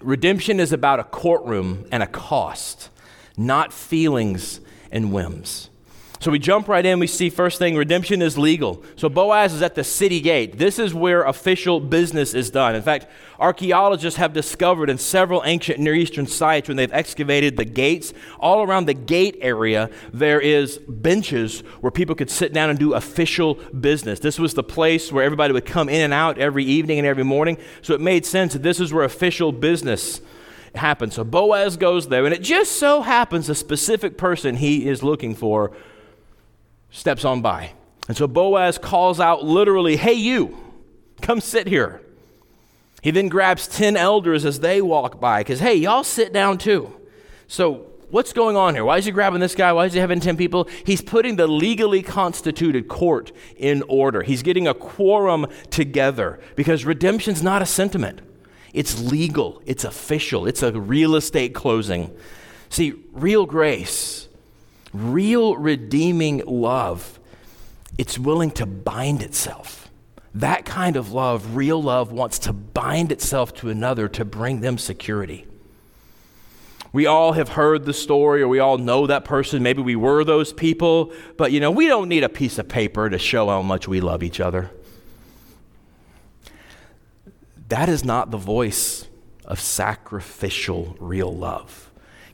Redemption 0.00 0.60
is 0.60 0.72
about 0.72 1.00
a 1.00 1.04
courtroom 1.04 1.86
and 1.90 2.02
a 2.02 2.06
cost, 2.06 2.90
not 3.36 3.72
feelings 3.72 4.60
and 4.92 5.12
whims. 5.12 5.70
So 6.20 6.32
we 6.32 6.40
jump 6.40 6.66
right 6.66 6.84
in. 6.84 6.98
We 6.98 7.06
see 7.06 7.30
first 7.30 7.58
thing 7.58 7.76
redemption 7.76 8.22
is 8.22 8.36
legal. 8.36 8.82
So 8.96 9.08
Boaz 9.08 9.52
is 9.52 9.62
at 9.62 9.76
the 9.76 9.84
city 9.84 10.20
gate. 10.20 10.58
This 10.58 10.80
is 10.80 10.92
where 10.92 11.22
official 11.22 11.78
business 11.78 12.34
is 12.34 12.50
done. 12.50 12.74
In 12.74 12.82
fact, 12.82 13.06
archaeologists 13.38 14.18
have 14.18 14.32
discovered 14.32 14.90
in 14.90 14.98
several 14.98 15.42
ancient 15.44 15.78
Near 15.78 15.94
Eastern 15.94 16.26
sites 16.26 16.66
when 16.66 16.76
they've 16.76 16.92
excavated 16.92 17.56
the 17.56 17.64
gates, 17.64 18.12
all 18.40 18.62
around 18.62 18.86
the 18.86 18.94
gate 18.94 19.38
area, 19.40 19.90
there 20.12 20.40
is 20.40 20.78
benches 20.88 21.60
where 21.80 21.92
people 21.92 22.16
could 22.16 22.30
sit 22.30 22.52
down 22.52 22.68
and 22.68 22.78
do 22.80 22.94
official 22.94 23.54
business. 23.80 24.18
This 24.18 24.40
was 24.40 24.54
the 24.54 24.64
place 24.64 25.12
where 25.12 25.24
everybody 25.24 25.52
would 25.52 25.66
come 25.66 25.88
in 25.88 26.00
and 26.00 26.12
out 26.12 26.36
every 26.38 26.64
evening 26.64 26.98
and 26.98 27.06
every 27.06 27.24
morning. 27.24 27.58
So 27.82 27.94
it 27.94 28.00
made 28.00 28.26
sense 28.26 28.54
that 28.54 28.64
this 28.64 28.80
is 28.80 28.92
where 28.92 29.04
official 29.04 29.52
business 29.52 30.20
happened. 30.74 31.12
So 31.12 31.22
Boaz 31.22 31.76
goes 31.76 32.08
there, 32.08 32.24
and 32.24 32.34
it 32.34 32.42
just 32.42 32.72
so 32.72 33.02
happens 33.02 33.48
a 33.48 33.54
specific 33.54 34.18
person 34.18 34.56
he 34.56 34.88
is 34.88 35.02
looking 35.04 35.36
for 35.36 35.72
steps 36.90 37.24
on 37.24 37.42
by. 37.42 37.72
And 38.08 38.16
so 38.16 38.26
Boaz 38.26 38.78
calls 38.78 39.20
out 39.20 39.44
literally, 39.44 39.96
Hey, 39.96 40.14
you, 40.14 40.56
come 41.20 41.40
sit 41.40 41.66
here. 41.66 42.00
He 43.02 43.10
then 43.10 43.28
grabs 43.28 43.68
10 43.68 43.96
elders 43.96 44.44
as 44.44 44.60
they 44.60 44.82
walk 44.82 45.20
by, 45.20 45.40
because, 45.40 45.60
hey, 45.60 45.74
y'all 45.76 46.02
sit 46.02 46.32
down 46.32 46.58
too. 46.58 46.92
So, 47.46 47.86
what's 48.10 48.32
going 48.32 48.56
on 48.56 48.74
here? 48.74 48.84
Why 48.84 48.98
is 48.98 49.04
he 49.04 49.12
grabbing 49.12 49.40
this 49.40 49.54
guy? 49.54 49.72
Why 49.72 49.86
is 49.86 49.92
he 49.92 50.00
having 50.00 50.20
10 50.20 50.36
people? 50.36 50.68
He's 50.84 51.00
putting 51.00 51.36
the 51.36 51.46
legally 51.46 52.02
constituted 52.02 52.88
court 52.88 53.30
in 53.56 53.84
order. 53.88 54.22
He's 54.22 54.42
getting 54.42 54.66
a 54.66 54.74
quorum 54.74 55.46
together 55.70 56.40
because 56.56 56.84
redemption's 56.84 57.42
not 57.42 57.62
a 57.62 57.66
sentiment, 57.66 58.20
it's 58.74 59.00
legal, 59.00 59.62
it's 59.64 59.84
official, 59.84 60.46
it's 60.46 60.62
a 60.62 60.72
real 60.72 61.14
estate 61.14 61.54
closing. 61.54 62.14
See, 62.68 62.94
real 63.12 63.46
grace 63.46 64.27
Real 64.92 65.56
redeeming 65.56 66.42
love, 66.46 67.18
it's 67.98 68.18
willing 68.18 68.50
to 68.52 68.66
bind 68.66 69.22
itself. 69.22 69.90
That 70.34 70.64
kind 70.64 70.96
of 70.96 71.12
love, 71.12 71.56
real 71.56 71.82
love, 71.82 72.12
wants 72.12 72.38
to 72.40 72.52
bind 72.52 73.12
itself 73.12 73.54
to 73.54 73.70
another 73.70 74.08
to 74.08 74.24
bring 74.24 74.60
them 74.60 74.78
security. 74.78 75.46
We 76.92 77.06
all 77.06 77.32
have 77.32 77.50
heard 77.50 77.84
the 77.84 77.92
story 77.92 78.42
or 78.42 78.48
we 78.48 78.60
all 78.60 78.78
know 78.78 79.06
that 79.06 79.24
person. 79.24 79.62
Maybe 79.62 79.82
we 79.82 79.96
were 79.96 80.24
those 80.24 80.52
people, 80.52 81.12
but 81.36 81.52
you 81.52 81.60
know, 81.60 81.70
we 81.70 81.86
don't 81.86 82.08
need 82.08 82.24
a 82.24 82.28
piece 82.28 82.58
of 82.58 82.68
paper 82.68 83.10
to 83.10 83.18
show 83.18 83.48
how 83.48 83.62
much 83.62 83.86
we 83.86 84.00
love 84.00 84.22
each 84.22 84.40
other. 84.40 84.70
That 87.68 87.88
is 87.88 88.04
not 88.04 88.30
the 88.30 88.38
voice 88.38 89.06
of 89.44 89.60
sacrificial 89.60 90.96
real 90.98 91.34
love. 91.34 91.87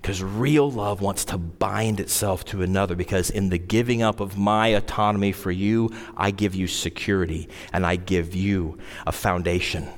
Because 0.04 0.22
real 0.22 0.70
love 0.70 1.00
wants 1.00 1.24
to 1.24 1.38
bind 1.38 1.98
itself 1.98 2.44
to 2.44 2.60
another, 2.60 2.94
because 2.94 3.30
in 3.30 3.48
the 3.48 3.56
giving 3.56 4.02
up 4.02 4.20
of 4.20 4.36
my 4.36 4.66
autonomy 4.66 5.32
for 5.32 5.50
you, 5.50 5.88
I 6.14 6.30
give 6.30 6.54
you 6.54 6.66
security 6.66 7.48
and 7.72 7.86
I 7.86 7.96
give 7.96 8.34
you 8.34 8.76
a 9.06 9.12
foundation. 9.12 9.88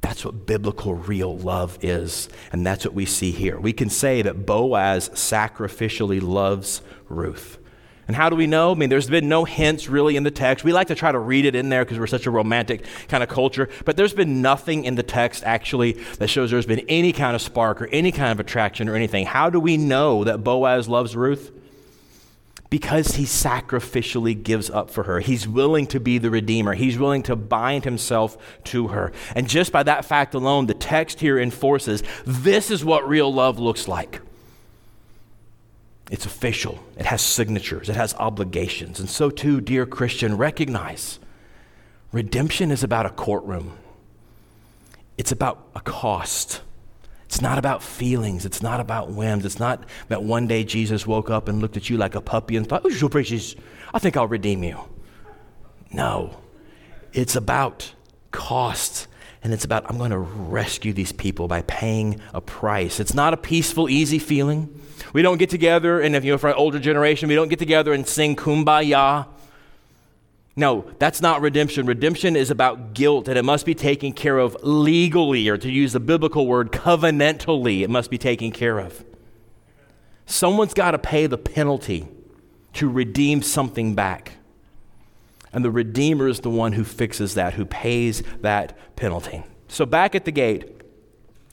That's 0.00 0.24
what 0.24 0.46
biblical 0.46 0.94
real 0.94 1.36
love 1.36 1.76
is. 1.82 2.28
And 2.52 2.64
that's 2.64 2.84
what 2.84 2.94
we 2.94 3.04
see 3.04 3.32
here. 3.32 3.58
We 3.58 3.72
can 3.72 3.90
say 3.90 4.22
that 4.22 4.46
Boaz 4.46 5.08
sacrificially 5.08 6.22
loves 6.22 6.80
Ruth. 7.08 7.57
And 8.08 8.16
how 8.16 8.30
do 8.30 8.36
we 8.36 8.46
know? 8.46 8.72
I 8.72 8.74
mean, 8.74 8.88
there's 8.88 9.10
been 9.10 9.28
no 9.28 9.44
hints 9.44 9.86
really 9.86 10.16
in 10.16 10.22
the 10.22 10.30
text. 10.30 10.64
We 10.64 10.72
like 10.72 10.88
to 10.88 10.94
try 10.94 11.12
to 11.12 11.18
read 11.18 11.44
it 11.44 11.54
in 11.54 11.68
there 11.68 11.84
because 11.84 11.98
we're 11.98 12.06
such 12.06 12.24
a 12.24 12.30
romantic 12.30 12.86
kind 13.06 13.22
of 13.22 13.28
culture, 13.28 13.68
but 13.84 13.98
there's 13.98 14.14
been 14.14 14.40
nothing 14.40 14.84
in 14.84 14.94
the 14.94 15.02
text 15.02 15.44
actually 15.44 15.92
that 16.18 16.28
shows 16.28 16.50
there's 16.50 16.64
been 16.64 16.86
any 16.88 17.12
kind 17.12 17.36
of 17.36 17.42
spark 17.42 17.82
or 17.82 17.86
any 17.88 18.10
kind 18.10 18.32
of 18.32 18.40
attraction 18.40 18.88
or 18.88 18.96
anything. 18.96 19.26
How 19.26 19.50
do 19.50 19.60
we 19.60 19.76
know 19.76 20.24
that 20.24 20.42
Boaz 20.42 20.88
loves 20.88 21.14
Ruth? 21.14 21.52
Because 22.70 23.16
he 23.16 23.24
sacrificially 23.24 24.42
gives 24.42 24.70
up 24.70 24.90
for 24.90 25.04
her. 25.04 25.20
He's 25.20 25.46
willing 25.46 25.86
to 25.88 26.00
be 26.00 26.16
the 26.16 26.30
Redeemer. 26.30 26.74
He's 26.74 26.98
willing 26.98 27.22
to 27.24 27.36
bind 27.36 27.84
himself 27.84 28.38
to 28.64 28.88
her. 28.88 29.12
And 29.34 29.48
just 29.48 29.70
by 29.70 29.82
that 29.82 30.06
fact 30.06 30.34
alone, 30.34 30.66
the 30.66 30.74
text 30.74 31.20
here 31.20 31.38
enforces 31.38 32.02
this 32.26 32.70
is 32.70 32.84
what 32.84 33.06
real 33.06 33.32
love 33.32 33.58
looks 33.58 33.86
like. 33.86 34.22
It's 36.10 36.24
official, 36.24 36.82
it 36.96 37.06
has 37.06 37.20
signatures, 37.20 37.88
it 37.88 37.96
has 37.96 38.14
obligations. 38.14 38.98
And 38.98 39.10
so, 39.10 39.28
too, 39.30 39.60
dear 39.60 39.84
Christian, 39.84 40.36
recognize 40.36 41.18
redemption 42.12 42.70
is 42.70 42.82
about 42.82 43.04
a 43.06 43.10
courtroom, 43.10 43.76
it's 45.16 45.32
about 45.32 45.68
a 45.74 45.80
cost. 45.80 46.62
It's 47.26 47.42
not 47.42 47.58
about 47.58 47.82
feelings. 47.82 48.46
It's 48.46 48.62
not 48.62 48.80
about 48.80 49.10
whims. 49.10 49.44
It's 49.44 49.58
not 49.58 49.84
that 50.08 50.22
one 50.22 50.46
day 50.46 50.64
Jesus 50.64 51.06
woke 51.06 51.28
up 51.28 51.46
and 51.46 51.60
looked 51.60 51.76
at 51.76 51.90
you 51.90 51.98
like 51.98 52.14
a 52.14 52.22
puppy 52.22 52.56
and 52.56 52.66
thought, 52.66 52.80
Oh, 52.86 52.88
your 52.88 53.10
precious, 53.10 53.54
I 53.92 53.98
think 53.98 54.16
I'll 54.16 54.26
redeem 54.26 54.64
you. 54.64 54.78
No, 55.92 56.38
it's 57.12 57.36
about 57.36 57.92
cost 58.30 59.08
and 59.42 59.52
it's 59.52 59.64
about 59.64 59.88
I'm 59.90 59.98
going 59.98 60.10
to 60.10 60.18
rescue 60.18 60.92
these 60.92 61.12
people 61.12 61.48
by 61.48 61.62
paying 61.62 62.20
a 62.32 62.40
price. 62.40 62.98
It's 62.98 63.14
not 63.14 63.34
a 63.34 63.36
peaceful, 63.36 63.88
easy 63.88 64.18
feeling. 64.18 64.80
We 65.12 65.22
don't 65.22 65.38
get 65.38 65.50
together, 65.50 66.00
and 66.00 66.14
if 66.16 66.24
you're 66.24 66.38
from 66.38 66.50
an 66.50 66.56
older 66.56 66.78
generation, 66.78 67.28
we 67.28 67.34
don't 67.34 67.48
get 67.48 67.58
together 67.58 67.92
and 67.92 68.06
sing 68.06 68.36
kumbaya. 68.36 69.26
No, 70.56 70.90
that's 70.98 71.20
not 71.20 71.40
redemption. 71.40 71.86
Redemption 71.86 72.34
is 72.34 72.50
about 72.50 72.94
guilt, 72.94 73.28
and 73.28 73.38
it 73.38 73.44
must 73.44 73.64
be 73.64 73.74
taken 73.74 74.12
care 74.12 74.38
of 74.38 74.56
legally, 74.62 75.48
or 75.48 75.56
to 75.56 75.70
use 75.70 75.92
the 75.92 76.00
biblical 76.00 76.46
word, 76.46 76.72
covenantally, 76.72 77.82
it 77.82 77.90
must 77.90 78.10
be 78.10 78.18
taken 78.18 78.50
care 78.50 78.78
of. 78.78 79.04
Someone's 80.26 80.74
got 80.74 80.90
to 80.90 80.98
pay 80.98 81.26
the 81.26 81.38
penalty 81.38 82.08
to 82.74 82.88
redeem 82.88 83.42
something 83.42 83.94
back. 83.94 84.32
And 85.52 85.64
the 85.64 85.70
Redeemer 85.70 86.28
is 86.28 86.40
the 86.40 86.50
one 86.50 86.72
who 86.72 86.84
fixes 86.84 87.34
that, 87.34 87.54
who 87.54 87.64
pays 87.64 88.22
that 88.40 88.76
penalty. 88.96 89.42
So 89.68 89.86
back 89.86 90.14
at 90.14 90.24
the 90.24 90.30
gate, 90.30 90.77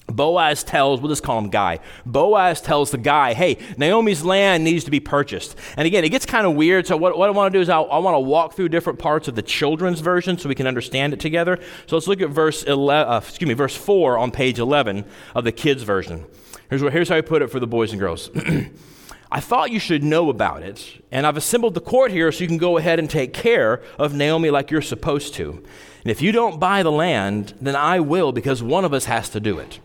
Boaz 0.07 0.63
tells, 0.63 1.01
we'll 1.01 1.09
just 1.09 1.23
call 1.23 1.39
him 1.39 1.49
Guy. 1.49 1.79
Boaz 2.05 2.61
tells 2.61 2.91
the 2.91 2.97
guy, 2.97 3.33
hey, 3.33 3.57
Naomi's 3.77 4.23
land 4.23 4.63
needs 4.63 4.83
to 4.83 4.91
be 4.91 4.99
purchased. 4.99 5.57
And 5.77 5.87
again, 5.87 6.03
it 6.03 6.09
gets 6.09 6.25
kind 6.25 6.45
of 6.45 6.55
weird. 6.55 6.85
So, 6.85 6.95
what, 6.95 7.17
what 7.17 7.27
I 7.27 7.31
want 7.31 7.51
to 7.51 7.57
do 7.57 7.61
is 7.61 7.69
I'll, 7.69 7.89
I 7.91 7.97
want 7.97 8.15
to 8.15 8.19
walk 8.19 8.53
through 8.53 8.69
different 8.69 8.99
parts 8.99 9.27
of 9.27 9.35
the 9.35 9.41
children's 9.41 10.01
version 10.01 10.37
so 10.37 10.47
we 10.47 10.55
can 10.55 10.67
understand 10.67 11.13
it 11.13 11.19
together. 11.19 11.59
So, 11.87 11.95
let's 11.95 12.07
look 12.07 12.21
at 12.21 12.29
verse, 12.29 12.63
11, 12.63 13.11
uh, 13.11 13.17
excuse 13.17 13.47
me, 13.47 13.55
verse 13.55 13.75
4 13.75 14.17
on 14.17 14.31
page 14.31 14.59
11 14.59 15.05
of 15.33 15.43
the 15.43 15.51
kids' 15.51 15.83
version. 15.83 16.25
Here's, 16.69 16.83
what, 16.83 16.93
here's 16.93 17.09
how 17.09 17.15
I 17.15 17.21
put 17.21 17.41
it 17.41 17.49
for 17.49 17.59
the 17.59 17.67
boys 17.67 17.91
and 17.91 17.99
girls. 17.99 18.29
I 19.31 19.39
thought 19.39 19.71
you 19.71 19.79
should 19.79 20.03
know 20.03 20.29
about 20.29 20.61
it, 20.61 21.03
and 21.11 21.25
I've 21.25 21.35
assembled 21.35 21.73
the 21.73 21.81
court 21.81 22.11
here 22.11 22.31
so 22.31 22.41
you 22.41 22.47
can 22.47 22.57
go 22.57 22.77
ahead 22.77 22.99
and 22.99 23.09
take 23.09 23.33
care 23.33 23.81
of 23.97 24.13
Naomi 24.13 24.51
like 24.51 24.69
you're 24.69 24.81
supposed 24.81 25.33
to. 25.35 25.63
And 26.03 26.11
if 26.11 26.21
you 26.21 26.31
don't 26.31 26.59
buy 26.59 26.83
the 26.83 26.91
land, 26.91 27.55
then 27.59 27.75
I 27.75 27.99
will 27.99 28.31
because 28.31 28.61
one 28.61 28.85
of 28.85 28.93
us 28.93 29.05
has 29.05 29.29
to 29.29 29.39
do 29.39 29.57
it. 29.57 29.79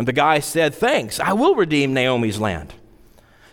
And 0.00 0.08
the 0.08 0.14
guy 0.14 0.38
said, 0.38 0.74
Thanks, 0.74 1.20
I 1.20 1.34
will 1.34 1.54
redeem 1.54 1.92
Naomi's 1.92 2.40
land. 2.40 2.72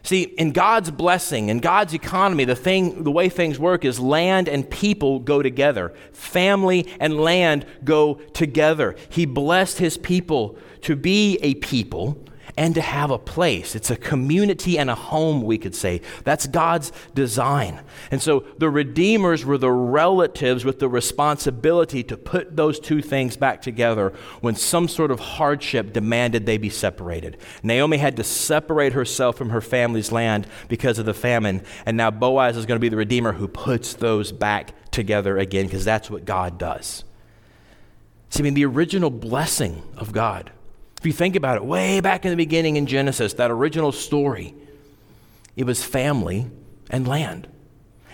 See, 0.02 0.24
in 0.24 0.54
God's 0.54 0.90
blessing, 0.90 1.50
in 1.50 1.60
God's 1.60 1.94
economy, 1.94 2.46
the, 2.46 2.56
thing, 2.56 3.04
the 3.04 3.12
way 3.12 3.28
things 3.28 3.60
work 3.60 3.84
is 3.84 4.00
land 4.00 4.48
and 4.48 4.70
people 4.70 5.20
go 5.20 5.44
together. 5.44 5.94
Family 6.14 6.88
and 7.02 7.20
land 7.20 7.66
go 7.84 8.14
together. 8.32 8.96
He 9.10 9.26
blessed 9.26 9.80
his 9.80 9.98
people 9.98 10.58
to 10.84 10.96
be 10.96 11.38
a 11.42 11.56
people 11.56 12.24
and 12.58 12.74
to 12.74 12.82
have 12.82 13.12
a 13.12 13.20
place. 13.20 13.76
It's 13.76 13.92
a 13.92 13.96
community 13.96 14.80
and 14.80 14.90
a 14.90 14.96
home, 14.96 15.44
we 15.44 15.60
could 15.60 15.76
say. 15.76 16.02
That's 16.24 16.48
God's 16.48 16.92
design. 17.14 17.82
And 18.10 18.22
so 18.22 18.46
the 18.58 18.70
Redeemers 18.70 19.46
were 19.46 19.60
the 19.60 19.72
relatives 19.72 20.66
with 20.66 20.80
the 20.80 20.90
responsibility 20.90 22.04
to 22.04 22.18
put 22.18 22.58
those 22.58 22.80
two 22.80 23.02
things 23.02 23.38
back 23.38 23.62
together 23.62 24.12
when 24.42 24.56
some 24.56 24.88
sort 24.88 25.12
of 25.12 25.20
hardship 25.20 25.94
demanded 25.94 26.46
they 26.46 26.58
be 26.58 26.70
separated. 26.70 27.38
Naomi 27.62 27.98
had 27.98 28.18
to 28.18 28.24
separate 28.24 28.94
herself 28.94 29.38
from 29.38 29.52
her 29.52 29.62
family's 29.62 30.12
land 30.12 30.48
because 30.68 30.98
of 30.98 31.06
the 31.06 31.14
famine, 31.14 31.62
and 31.86 31.96
now 31.96 32.10
Boaz 32.10 32.58
is 32.58 32.66
going 32.66 32.78
to 32.78 32.82
be 32.82 32.90
the 32.90 32.98
Redeemer 32.98 33.34
who 33.34 33.48
puts 33.48 33.94
those 33.94 34.32
back 34.32 34.74
together 34.90 35.38
again 35.38 35.66
because 35.66 35.86
that's 35.86 36.10
what 36.10 36.26
God 36.26 36.58
does. 36.58 37.04
See, 38.30 38.42
I 38.42 38.44
mean, 38.44 38.56
the 38.56 38.66
original 38.66 39.12
blessing 39.12 39.84
of 39.96 40.12
God 40.12 40.52
if 40.98 41.06
you 41.06 41.14
think 41.14 41.36
about 41.36 41.58
it, 41.58 41.66
way 41.66 42.00
back 42.00 42.26
in 42.26 42.32
the 42.32 42.38
beginning 42.38 42.76
in 42.76 42.88
Genesis, 42.88 43.34
that 43.36 43.52
original 43.52 43.92
story, 43.92 44.56
it 45.56 45.66
was 45.66 45.84
family 45.84 46.48
and 46.90 47.08
land. 47.08 47.48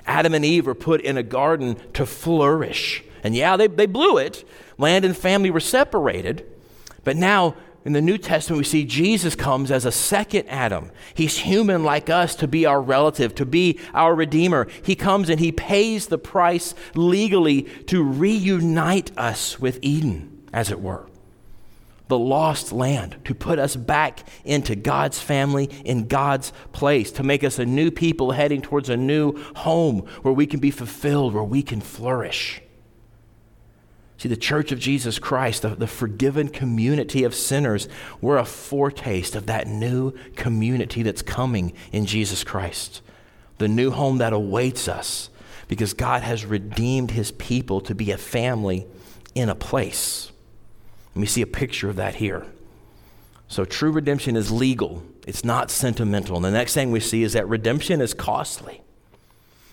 Adam 0.05 0.33
and 0.33 0.43
Eve 0.43 0.65
were 0.65 0.75
put 0.75 1.01
in 1.01 1.17
a 1.17 1.23
garden 1.23 1.77
to 1.93 2.05
flourish. 2.05 3.03
And 3.23 3.35
yeah, 3.35 3.55
they, 3.55 3.67
they 3.67 3.85
blew 3.85 4.17
it. 4.17 4.47
Land 4.77 5.05
and 5.05 5.15
family 5.15 5.49
were 5.49 5.61
separated. 5.61 6.45
But 7.05 7.15
now, 7.15 7.55
in 7.85 7.93
the 7.93 8.01
New 8.01 8.17
Testament, 8.17 8.57
we 8.57 8.63
see 8.63 8.85
Jesus 8.85 9.35
comes 9.35 9.71
as 9.71 9.85
a 9.85 9.91
second 9.91 10.47
Adam. 10.47 10.91
He's 11.13 11.39
human 11.39 11.83
like 11.83 12.09
us 12.09 12.35
to 12.35 12.47
be 12.47 12.65
our 12.65 12.81
relative, 12.81 13.35
to 13.35 13.45
be 13.45 13.79
our 13.93 14.15
Redeemer. 14.15 14.67
He 14.83 14.95
comes 14.95 15.29
and 15.29 15.39
he 15.39 15.51
pays 15.51 16.07
the 16.07 16.17
price 16.17 16.75
legally 16.95 17.63
to 17.87 18.03
reunite 18.03 19.17
us 19.17 19.59
with 19.59 19.79
Eden, 19.81 20.43
as 20.53 20.71
it 20.71 20.81
were. 20.81 21.07
The 22.13 22.19
lost 22.19 22.71
land, 22.71 23.15
to 23.25 23.33
put 23.33 23.57
us 23.57 23.75
back 23.75 24.27
into 24.45 24.75
God's 24.75 25.19
family, 25.19 25.65
in 25.83 26.07
God's 26.07 26.53
place, 26.71 27.11
to 27.13 27.23
make 27.23 27.43
us 27.43 27.57
a 27.57 27.65
new 27.65 27.89
people 27.89 28.33
heading 28.33 28.61
towards 28.61 28.87
a 28.87 28.95
new 28.95 29.33
home 29.55 30.01
where 30.21 30.33
we 30.33 30.45
can 30.45 30.59
be 30.59 30.69
fulfilled, 30.69 31.33
where 31.33 31.43
we 31.43 31.63
can 31.63 31.81
flourish. 31.81 32.61
See, 34.19 34.29
the 34.29 34.37
church 34.37 34.71
of 34.71 34.77
Jesus 34.77 35.17
Christ, 35.17 35.63
the, 35.63 35.69
the 35.69 35.87
forgiven 35.87 36.49
community 36.49 37.23
of 37.23 37.33
sinners, 37.33 37.89
we're 38.21 38.37
a 38.37 38.45
foretaste 38.45 39.35
of 39.35 39.47
that 39.47 39.65
new 39.65 40.11
community 40.35 41.01
that's 41.01 41.23
coming 41.23 41.73
in 41.91 42.05
Jesus 42.05 42.43
Christ. 42.43 43.01
The 43.57 43.67
new 43.67 43.89
home 43.89 44.19
that 44.19 44.33
awaits 44.33 44.87
us 44.87 45.31
because 45.67 45.95
God 45.95 46.21
has 46.21 46.45
redeemed 46.45 47.09
his 47.09 47.31
people 47.31 47.81
to 47.81 47.95
be 47.95 48.11
a 48.11 48.19
family 48.19 48.85
in 49.33 49.49
a 49.49 49.55
place. 49.55 50.31
Let 51.15 51.19
me 51.19 51.27
see 51.27 51.41
a 51.41 51.47
picture 51.47 51.89
of 51.89 51.95
that 51.97 52.15
here. 52.15 52.45
So, 53.47 53.65
true 53.65 53.91
redemption 53.91 54.35
is 54.35 54.51
legal, 54.51 55.03
it's 55.27 55.43
not 55.43 55.69
sentimental. 55.69 56.35
And 56.35 56.45
the 56.45 56.51
next 56.51 56.73
thing 56.73 56.91
we 56.91 56.99
see 56.99 57.23
is 57.23 57.33
that 57.33 57.47
redemption 57.47 58.01
is 58.01 58.13
costly. 58.13 58.81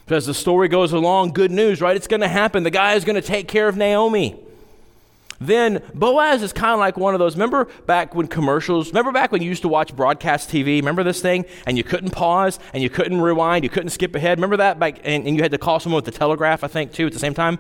As 0.09 0.26
the 0.26 0.35
story 0.35 0.66
goes 0.66 0.92
along, 0.92 1.32
good 1.32 1.52
news, 1.52 1.80
right? 1.80 1.94
It's 1.94 2.09
going 2.09 2.20
to 2.20 2.28
happen. 2.28 2.64
The 2.64 2.70
guy 2.70 2.94
is 2.94 3.04
going 3.04 3.14
to 3.14 3.23
take 3.23 3.47
care 3.47 3.68
of 3.68 3.76
Naomi. 3.76 4.40
Then 5.40 5.82
Boaz 5.94 6.42
is 6.42 6.52
kind 6.52 6.73
of 6.75 6.80
like 6.80 6.99
one 6.99 7.14
of 7.14 7.20
those. 7.20 7.35
Remember 7.35 7.66
back 7.87 8.14
when 8.14 8.26
commercials, 8.26 8.88
remember 8.88 9.11
back 9.11 9.32
when 9.32 9.40
you 9.40 9.49
used 9.49 9.62
to 9.62 9.68
watch 9.68 9.97
broadcast 9.97 10.50
TV? 10.50 10.76
Remember 10.76 11.02
this 11.02 11.23
thing? 11.23 11.47
And 11.66 11.78
you 11.78 11.85
couldn't 11.85 12.11
pause 12.11 12.59
and 12.75 12.82
you 12.82 12.90
couldn't 12.90 13.20
rewind, 13.20 13.64
you 13.64 13.70
couldn't 13.70 13.90
skip 13.90 14.14
ahead. 14.14 14.37
Remember 14.37 14.59
that? 14.59 14.78
Back, 14.78 14.99
and, 15.04 15.26
and 15.26 15.37
you 15.37 15.42
had 15.42 15.52
to 15.52 15.59
call 15.59 15.80
someone 15.80 15.99
with 15.99 16.12
the 16.12 16.18
telegraph, 16.18 16.62
I 16.62 16.68
think, 16.68 16.92
too, 16.92 17.06
at 17.06 17.12
the 17.12 17.18
same 17.18 17.32
time? 17.32 17.59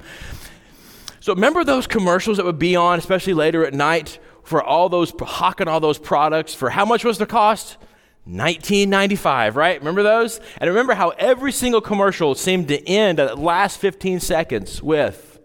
So 1.20 1.34
remember 1.34 1.64
those 1.64 1.86
commercials 1.86 2.38
that 2.38 2.46
would 2.46 2.58
be 2.58 2.76
on, 2.76 2.98
especially 2.98 3.34
later 3.34 3.64
at 3.64 3.74
night, 3.74 4.18
for 4.42 4.62
all 4.62 4.88
those, 4.88 5.12
hawking 5.20 5.68
all 5.68 5.80
those 5.80 5.98
products 5.98 6.54
for 6.54 6.70
how 6.70 6.84
much 6.84 7.04
was 7.04 7.18
the 7.18 7.26
cost? 7.26 7.76
1995, 8.24 9.56
right? 9.56 9.78
Remember 9.78 10.02
those? 10.02 10.40
And 10.58 10.68
remember 10.68 10.94
how 10.94 11.10
every 11.10 11.52
single 11.52 11.80
commercial 11.80 12.34
seemed 12.34 12.68
to 12.68 12.86
end 12.88 13.20
at 13.20 13.28
the 13.28 13.36
last 13.36 13.78
15 13.78 14.20
seconds 14.20 14.82
with, 14.82 15.40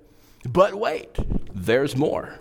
but 0.48 0.76
wait, 0.76 1.18
there's 1.54 1.96
more. 1.96 2.40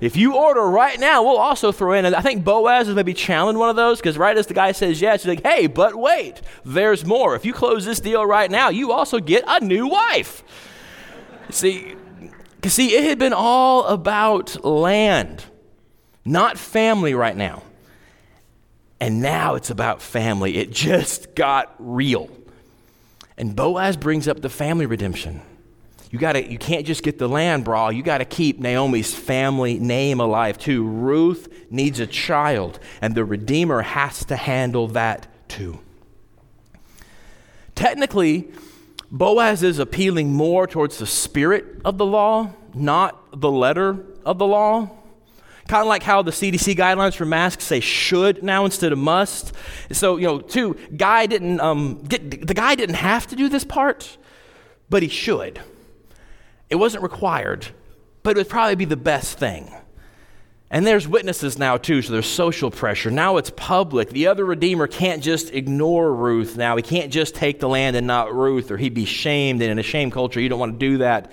If 0.00 0.16
you 0.16 0.34
order 0.34 0.62
right 0.62 0.98
now, 0.98 1.22
we'll 1.22 1.36
also 1.36 1.72
throw 1.72 1.92
in, 1.92 2.06
I 2.06 2.22
think 2.22 2.42
Boaz 2.42 2.88
is 2.88 2.94
maybe 2.94 3.12
challenged 3.12 3.58
one 3.58 3.68
of 3.68 3.76
those 3.76 3.98
because 3.98 4.16
right 4.16 4.36
as 4.36 4.46
the 4.46 4.54
guy 4.54 4.72
says 4.72 5.00
yes, 5.00 5.22
he's 5.22 5.28
like, 5.28 5.46
hey, 5.46 5.66
but 5.66 5.94
wait, 5.94 6.40
there's 6.64 7.04
more. 7.04 7.36
If 7.36 7.44
you 7.44 7.52
close 7.52 7.84
this 7.84 8.00
deal 8.00 8.24
right 8.24 8.50
now, 8.50 8.70
you 8.70 8.92
also 8.92 9.18
get 9.18 9.44
a 9.46 9.62
new 9.62 9.86
wife. 9.86 10.42
See, 11.50 11.96
see, 12.68 12.94
it 12.94 13.04
had 13.04 13.18
been 13.18 13.32
all 13.32 13.86
about 13.86 14.64
land, 14.64 15.44
not 16.24 16.58
family 16.58 17.14
right 17.14 17.36
now. 17.36 17.62
And 19.00 19.22
now 19.22 19.54
it's 19.54 19.70
about 19.70 20.02
family. 20.02 20.58
It 20.58 20.70
just 20.70 21.34
got 21.34 21.74
real. 21.78 22.28
And 23.38 23.56
Boaz 23.56 23.96
brings 23.96 24.28
up 24.28 24.42
the 24.42 24.50
family 24.50 24.84
redemption. 24.84 25.40
You 26.10 26.18
got 26.18 26.32
to 26.32 26.50
you 26.50 26.58
can't 26.58 26.84
just 26.84 27.02
get 27.02 27.18
the 27.18 27.28
land, 27.28 27.64
brawl. 27.64 27.92
You 27.92 28.02
got 28.02 28.18
to 28.18 28.24
keep 28.24 28.58
Naomi's 28.58 29.14
family 29.14 29.78
name 29.78 30.20
alive 30.20 30.58
too. 30.58 30.86
Ruth 30.86 31.48
needs 31.70 32.00
a 32.00 32.06
child, 32.06 32.80
and 33.00 33.14
the 33.14 33.24
Redeemer 33.24 33.80
has 33.82 34.24
to 34.26 34.36
handle 34.36 34.88
that 34.88 35.28
too. 35.48 35.78
Technically, 37.74 38.50
Boaz 39.10 39.62
is 39.62 39.78
appealing 39.78 40.32
more 40.32 40.66
towards 40.66 40.98
the 40.98 41.06
spirit 41.06 41.80
of 41.84 41.98
the 41.98 42.06
law, 42.06 42.52
not 42.74 43.40
the 43.40 43.50
letter 43.50 44.04
of 44.24 44.38
the 44.38 44.46
law. 44.46 44.88
Kind 45.66 45.82
of 45.82 45.86
like 45.88 46.02
how 46.02 46.22
the 46.22 46.30
CDC 46.30 46.76
guidelines 46.76 47.14
for 47.14 47.24
masks 47.24 47.64
say 47.64 47.80
should 47.80 48.42
now 48.42 48.64
instead 48.64 48.92
of 48.92 48.98
must. 48.98 49.52
So, 49.92 50.16
you 50.16 50.26
know, 50.26 50.40
two, 50.40 50.76
guy 50.96 51.26
didn't, 51.26 51.60
um, 51.60 52.02
get, 52.02 52.46
the 52.46 52.54
guy 52.54 52.74
didn't 52.74 52.96
have 52.96 53.26
to 53.28 53.36
do 53.36 53.48
this 53.48 53.64
part, 53.64 54.16
but 54.88 55.02
he 55.02 55.08
should. 55.08 55.60
It 56.68 56.76
wasn't 56.76 57.02
required, 57.02 57.68
but 58.22 58.30
it 58.30 58.36
would 58.36 58.48
probably 58.48 58.76
be 58.76 58.84
the 58.84 58.96
best 58.96 59.38
thing. 59.38 59.72
And 60.72 60.86
there's 60.86 61.08
witnesses 61.08 61.58
now, 61.58 61.76
too, 61.78 62.00
so 62.00 62.12
there's 62.12 62.26
social 62.26 62.70
pressure. 62.70 63.10
Now 63.10 63.38
it's 63.38 63.50
public. 63.50 64.10
The 64.10 64.28
other 64.28 64.44
Redeemer 64.44 64.86
can't 64.86 65.20
just 65.20 65.52
ignore 65.52 66.14
Ruth 66.14 66.56
now. 66.56 66.76
He 66.76 66.82
can't 66.82 67.12
just 67.12 67.34
take 67.34 67.58
the 67.58 67.68
land 67.68 67.96
and 67.96 68.06
not 68.06 68.32
Ruth, 68.32 68.70
or 68.70 68.76
he'd 68.76 68.94
be 68.94 69.04
shamed. 69.04 69.62
And 69.62 69.72
in 69.72 69.80
a 69.80 69.82
shame 69.82 70.12
culture, 70.12 70.40
you 70.40 70.48
don't 70.48 70.60
want 70.60 70.78
to 70.78 70.78
do 70.78 70.98
that. 70.98 71.32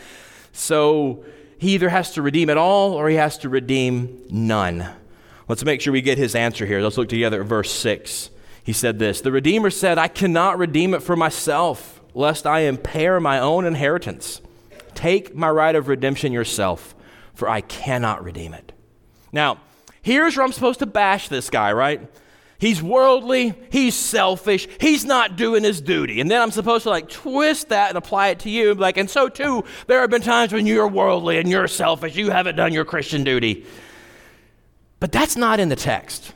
So 0.54 1.24
he 1.60 1.76
either 1.76 1.90
has 1.90 2.14
to 2.14 2.24
redeem 2.24 2.50
it 2.50 2.58
all 2.58 2.94
or 2.94 3.10
he 3.10 3.16
has 3.18 3.38
to 3.40 3.50
redeem 3.50 4.24
none. 4.32 4.88
Let's 5.48 5.64
make 5.64 5.82
sure 5.82 5.94
we 5.94 6.02
get 6.02 6.18
his 6.18 6.34
answer 6.34 6.66
here. 6.66 6.82
Let's 6.82 6.98
look 6.98 7.10
together 7.10 7.42
at 7.42 7.48
verse 7.48 7.72
6. 7.72 8.32
He 8.64 8.74
said 8.74 8.98
this 8.98 9.22
The 9.22 9.32
Redeemer 9.32 9.70
said, 9.70 10.00
I 10.00 10.08
cannot 10.08 10.58
redeem 10.58 10.96
it 10.96 11.04
for 11.04 11.16
myself, 11.16 12.02
lest 12.16 12.48
I 12.48 12.62
impair 12.62 13.20
my 13.20 13.40
own 13.40 13.66
inheritance. 13.66 14.42
Take 14.96 15.36
my 15.36 15.50
right 15.50 15.76
of 15.76 15.88
redemption 15.88 16.34
yourself, 16.34 16.96
for 17.36 17.48
I 17.48 17.62
cannot 17.62 18.24
redeem 18.24 18.56
it. 18.56 18.74
Now, 19.32 19.60
here's 20.02 20.36
where 20.36 20.46
I'm 20.46 20.52
supposed 20.52 20.80
to 20.80 20.86
bash 20.86 21.28
this 21.28 21.50
guy, 21.50 21.74
right? 21.74 22.02
He's 22.60 22.82
worldly, 22.82 23.54
he's 23.72 23.94
selfish, 23.94 24.68
he's 24.80 25.06
not 25.06 25.36
doing 25.36 25.64
his 25.64 25.80
duty. 25.80 26.20
And 26.20 26.32
then 26.32 26.42
I'm 26.42 26.50
supposed 26.50 26.84
to 26.84 26.90
like 26.90 27.08
twist 27.08 27.70
that 27.70 27.90
and 27.90 27.98
apply 27.98 28.30
it 28.30 28.40
to 28.40 28.50
you. 28.50 28.74
Like, 28.74 28.98
and 28.98 29.10
so 29.10 29.30
too, 29.30 29.64
there 29.86 30.02
have 30.02 30.10
been 30.10 30.24
times 30.24 30.54
when 30.54 30.66
you're 30.66 30.88
worldly 30.88 31.38
and 31.38 31.48
you're 31.48 31.68
selfish, 31.68 32.16
you 32.16 32.32
haven't 32.32 32.56
done 32.56 32.74
your 32.74 32.86
Christian 32.86 33.24
duty. 33.24 33.66
But 35.00 35.12
that's 35.12 35.36
not 35.36 35.60
in 35.60 35.70
the 35.70 35.76
text. 35.76 36.34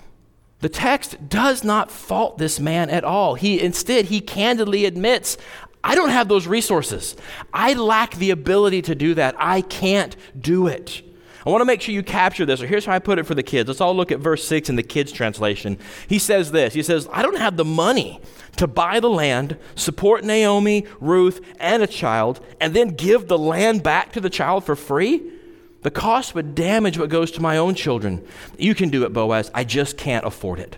The 0.59 0.69
text 0.69 1.27
does 1.27 1.63
not 1.63 1.89
fault 1.89 2.37
this 2.37 2.59
man 2.59 2.91
at 2.91 3.03
all. 3.03 3.33
He 3.33 3.59
instead 3.59 4.05
he 4.05 4.21
candidly 4.21 4.85
admits, 4.85 5.37
I 5.83 5.95
don't 5.95 6.09
have 6.09 6.27
those 6.27 6.45
resources. 6.45 7.15
I 7.51 7.73
lack 7.73 8.13
the 8.15 8.29
ability 8.29 8.83
to 8.83 8.93
do 8.93 9.15
that. 9.15 9.33
I 9.39 9.61
can't 9.61 10.15
do 10.39 10.67
it. 10.67 11.01
I 11.45 11.49
want 11.49 11.61
to 11.61 11.65
make 11.65 11.81
sure 11.81 11.93
you 11.93 12.03
capture 12.03 12.45
this. 12.45 12.61
Or 12.61 12.67
here's 12.67 12.85
how 12.85 12.93
I 12.93 12.99
put 12.99 13.19
it 13.19 13.25
for 13.25 13.35
the 13.35 13.43
kids. 13.43 13.67
Let's 13.67 13.81
all 13.81 13.95
look 13.95 14.11
at 14.11 14.19
verse 14.19 14.47
6 14.47 14.69
in 14.69 14.75
the 14.75 14.83
kids' 14.83 15.11
translation. 15.11 15.77
He 16.07 16.19
says 16.19 16.51
this 16.51 16.73
He 16.73 16.83
says, 16.83 17.07
I 17.11 17.21
don't 17.21 17.37
have 17.37 17.57
the 17.57 17.65
money 17.65 18.19
to 18.57 18.67
buy 18.67 18.99
the 18.99 19.09
land, 19.09 19.57
support 19.75 20.23
Naomi, 20.23 20.85
Ruth, 20.99 21.41
and 21.59 21.81
a 21.81 21.87
child, 21.87 22.39
and 22.59 22.73
then 22.73 22.89
give 22.89 23.27
the 23.27 23.37
land 23.37 23.81
back 23.83 24.11
to 24.13 24.21
the 24.21 24.29
child 24.29 24.65
for 24.65 24.75
free. 24.75 25.21
The 25.81 25.91
cost 25.91 26.35
would 26.35 26.53
damage 26.53 26.99
what 26.99 27.09
goes 27.09 27.31
to 27.31 27.41
my 27.41 27.57
own 27.57 27.73
children. 27.73 28.25
You 28.57 28.75
can 28.75 28.89
do 28.89 29.03
it, 29.03 29.13
Boaz. 29.13 29.49
I 29.53 29.63
just 29.63 29.97
can't 29.97 30.25
afford 30.25 30.59
it. 30.59 30.77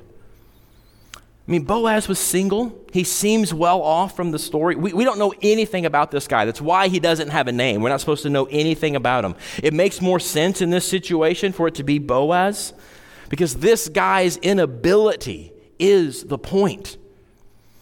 I 1.46 1.52
mean, 1.52 1.64
Boaz 1.64 2.08
was 2.08 2.20
single. 2.20 2.86
He 2.94 3.04
seems 3.04 3.54
well 3.54 3.82
off 3.82 4.16
from 4.16 4.32
the 4.32 4.40
story. 4.40 4.76
We, 4.76 4.94
we 4.94 5.04
don't 5.04 5.20
know 5.20 5.34
anything 5.42 5.86
about 5.86 6.10
this 6.10 6.26
guy. 6.26 6.46
That's 6.46 6.62
why 6.62 6.88
he 6.88 7.02
doesn't 7.02 7.30
have 7.30 7.50
a 7.50 7.52
name. 7.52 7.82
We're 7.82 7.90
not 7.90 8.00
supposed 8.00 8.24
to 8.24 8.30
know 8.30 8.46
anything 8.46 8.96
about 8.96 9.26
him. 9.26 9.36
It 9.62 9.74
makes 9.74 10.02
more 10.02 10.22
sense 10.22 10.62
in 10.62 10.70
this 10.70 10.88
situation 10.88 11.52
for 11.52 11.68
it 11.68 11.76
to 11.76 11.84
be 11.84 12.00
Boaz 12.00 12.74
because 13.28 13.56
this 13.56 13.90
guy's 13.90 14.38
inability 14.38 15.52
is 15.80 16.24
the 16.24 16.38
point. 16.38 16.98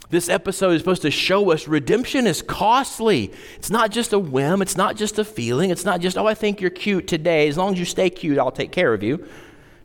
This 0.09 0.27
episode 0.27 0.71
is 0.71 0.81
supposed 0.81 1.03
to 1.03 1.11
show 1.11 1.51
us 1.51 1.67
redemption 1.67 2.25
is 2.25 2.41
costly. 2.41 3.31
It's 3.57 3.69
not 3.69 3.91
just 3.91 4.11
a 4.11 4.19
whim, 4.19 4.61
it's 4.61 4.75
not 4.75 4.97
just 4.97 5.19
a 5.19 5.23
feeling, 5.23 5.69
it's 5.69 5.85
not 5.85 6.01
just, 6.01 6.17
oh, 6.17 6.25
I 6.27 6.33
think 6.33 6.61
you're 6.61 6.71
cute 6.71 7.07
today. 7.07 7.47
As 7.47 7.57
long 7.57 7.73
as 7.73 7.79
you 7.79 7.85
stay 7.85 8.09
cute, 8.09 8.39
I'll 8.39 8.51
take 8.51 8.71
care 8.71 8.93
of 8.93 9.03
you. 9.03 9.25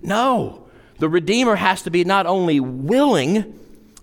No. 0.03 0.67
The 0.99 1.09
Redeemer 1.09 1.57
has 1.57 1.83
to 1.83 1.91
be 1.91 2.05
not 2.05 2.27
only 2.27 2.59
willing, 2.59 3.57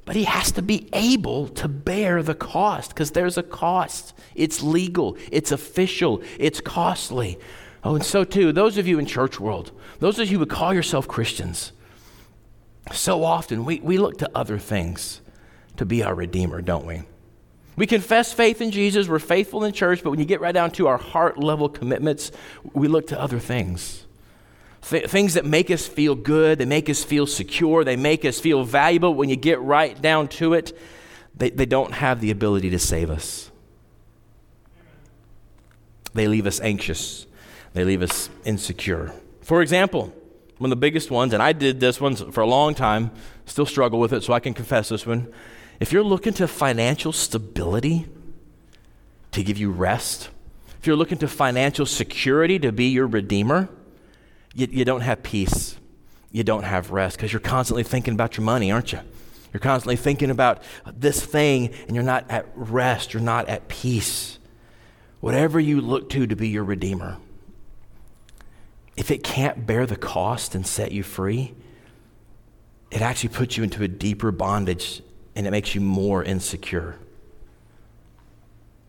but 0.06 0.16
he 0.16 0.26
has 0.26 0.52
to 0.54 0.62
be 0.62 0.90
able 0.94 1.48
to 1.48 1.68
bear 1.68 2.22
the 2.22 2.36
cost 2.36 2.90
because 2.90 3.12
there's 3.12 3.38
a 3.38 3.44
cost. 3.44 4.14
It's 4.36 4.62
legal, 4.62 5.18
it's 5.32 5.52
official, 5.52 6.22
it's 6.38 6.60
costly. 6.60 7.40
Oh, 7.84 7.96
and 7.96 8.04
so 8.04 8.24
too, 8.24 8.52
those 8.52 8.78
of 8.78 8.88
you 8.88 9.00
in 9.00 9.06
church 9.06 9.40
world, 9.40 9.72
those 10.00 10.20
of 10.20 10.30
you 10.30 10.40
who 10.40 10.46
call 10.46 10.74
yourself 10.74 11.08
Christians, 11.08 11.72
so 12.92 13.24
often 13.24 13.66
we, 13.66 13.80
we 13.80 13.98
look 13.98 14.18
to 14.18 14.30
other 14.36 14.60
things 14.60 15.22
to 15.78 15.86
be 15.86 16.04
our 16.04 16.14
Redeemer, 16.14 16.62
don't 16.62 16.86
we? 16.86 17.04
We 17.76 17.88
confess 17.88 18.32
faith 18.32 18.62
in 18.62 18.72
Jesus, 18.72 19.08
we're 19.08 19.20
faithful 19.20 19.64
in 19.64 19.74
church, 19.74 20.04
but 20.04 20.12
when 20.12 20.20
you 20.20 20.26
get 20.26 20.42
right 20.42 20.52
down 20.52 20.72
to 20.72 20.88
our 20.88 20.98
heart 20.98 21.38
level 21.40 21.70
commitments, 21.70 22.32
we 22.74 22.88
look 22.88 23.08
to 23.08 23.20
other 23.20 23.40
things. 23.40 24.06
Th- 24.90 25.10
things 25.10 25.36
that 25.36 25.46
make 25.46 25.72
us 25.72 25.88
feel 25.88 26.16
good, 26.16 26.58
they 26.58 26.66
make 26.66 26.90
us 26.90 27.04
feel 27.04 27.26
secure, 27.26 27.84
they 27.84 27.96
make 27.96 28.26
us 28.26 28.40
feel 28.40 28.64
valuable. 28.64 29.14
When 29.14 29.30
you 29.30 29.36
get 29.36 29.62
right 29.62 30.00
down 30.02 30.28
to 30.30 30.54
it, 30.54 30.78
they, 31.36 31.50
they 31.50 31.66
don't 31.66 31.94
have 31.94 32.20
the 32.22 32.32
ability 32.32 32.70
to 32.72 32.80
save 32.80 33.10
us. 33.10 33.50
They 36.14 36.28
leave 36.28 36.46
us 36.46 36.60
anxious, 36.60 37.26
they 37.74 37.84
leave 37.84 38.02
us 38.02 38.30
insecure. 38.46 39.14
For 39.42 39.62
example, 39.62 40.14
one 40.58 40.72
of 40.72 40.78
the 40.78 40.82
biggest 40.82 41.10
ones, 41.10 41.34
and 41.34 41.42
I 41.42 41.54
did 41.54 41.80
this 41.80 42.00
one 42.00 42.16
for 42.16 42.42
a 42.42 42.48
long 42.48 42.76
time, 42.76 43.12
still 43.46 43.66
struggle 43.66 44.00
with 44.00 44.14
it, 44.14 44.24
so 44.24 44.34
I 44.34 44.40
can 44.40 44.54
confess 44.54 44.90
this 44.90 45.06
one. 45.06 45.34
If 45.80 45.92
you're 45.92 46.04
looking 46.04 46.34
to 46.34 46.48
financial 46.48 47.12
stability 47.12 48.06
to 49.32 49.44
give 49.44 49.58
you 49.58 49.72
rest, 49.72 50.30
if 50.80 50.86
you're 50.86 50.96
looking 50.96 51.18
to 51.20 51.28
financial 51.28 51.86
security 51.86 52.60
to 52.60 52.72
be 52.72 52.86
your 52.90 53.08
redeemer, 53.08 53.70
you, 54.54 54.68
you 54.70 54.86
don't 54.86 55.02
have 55.02 55.24
peace. 55.24 55.78
you 56.32 56.44
don't 56.44 56.64
have 56.64 56.92
rest 56.92 57.18
because 57.18 57.32
you're 57.32 57.40
constantly 57.40 57.84
thinking 57.84 58.14
about 58.14 58.38
your 58.38 58.44
money, 58.44 58.72
aren't 58.72 58.92
you? 58.92 59.00
You're 59.54 59.60
constantly 59.60 59.96
thinking 59.96 60.32
about 60.32 60.64
this 60.86 61.24
thing 61.24 61.72
and 61.88 61.96
you're 61.96 62.04
not 62.04 62.30
at 62.32 62.48
rest, 62.56 63.14
you're 63.14 63.22
not 63.22 63.48
at 63.48 63.68
peace. 63.68 64.40
Whatever 65.20 65.60
you 65.60 65.80
look 65.80 66.10
to 66.10 66.26
to 66.26 66.36
be 66.36 66.50
your 66.50 66.64
Redeemer, 66.64 67.18
if 68.98 69.12
it 69.12 69.24
can't 69.24 69.66
bear 69.66 69.86
the 69.86 69.96
cost 69.96 70.56
and 70.56 70.66
set 70.66 70.92
you 70.92 71.04
free, 71.04 71.54
it 72.90 73.02
actually 73.02 73.30
puts 73.30 73.56
you 73.58 73.64
into 73.64 73.84
a 73.84 73.88
deeper 73.88 74.32
bondage 74.32 75.02
and 75.36 75.48
it 75.48 75.52
makes 75.52 75.74
you 75.76 75.82
more 75.82 76.24
insecure. 76.24 77.00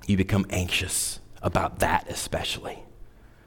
You 0.06 0.16
become 0.16 0.46
anxious 0.50 1.20
about 1.42 1.80
that, 1.80 2.06
especially. 2.08 2.83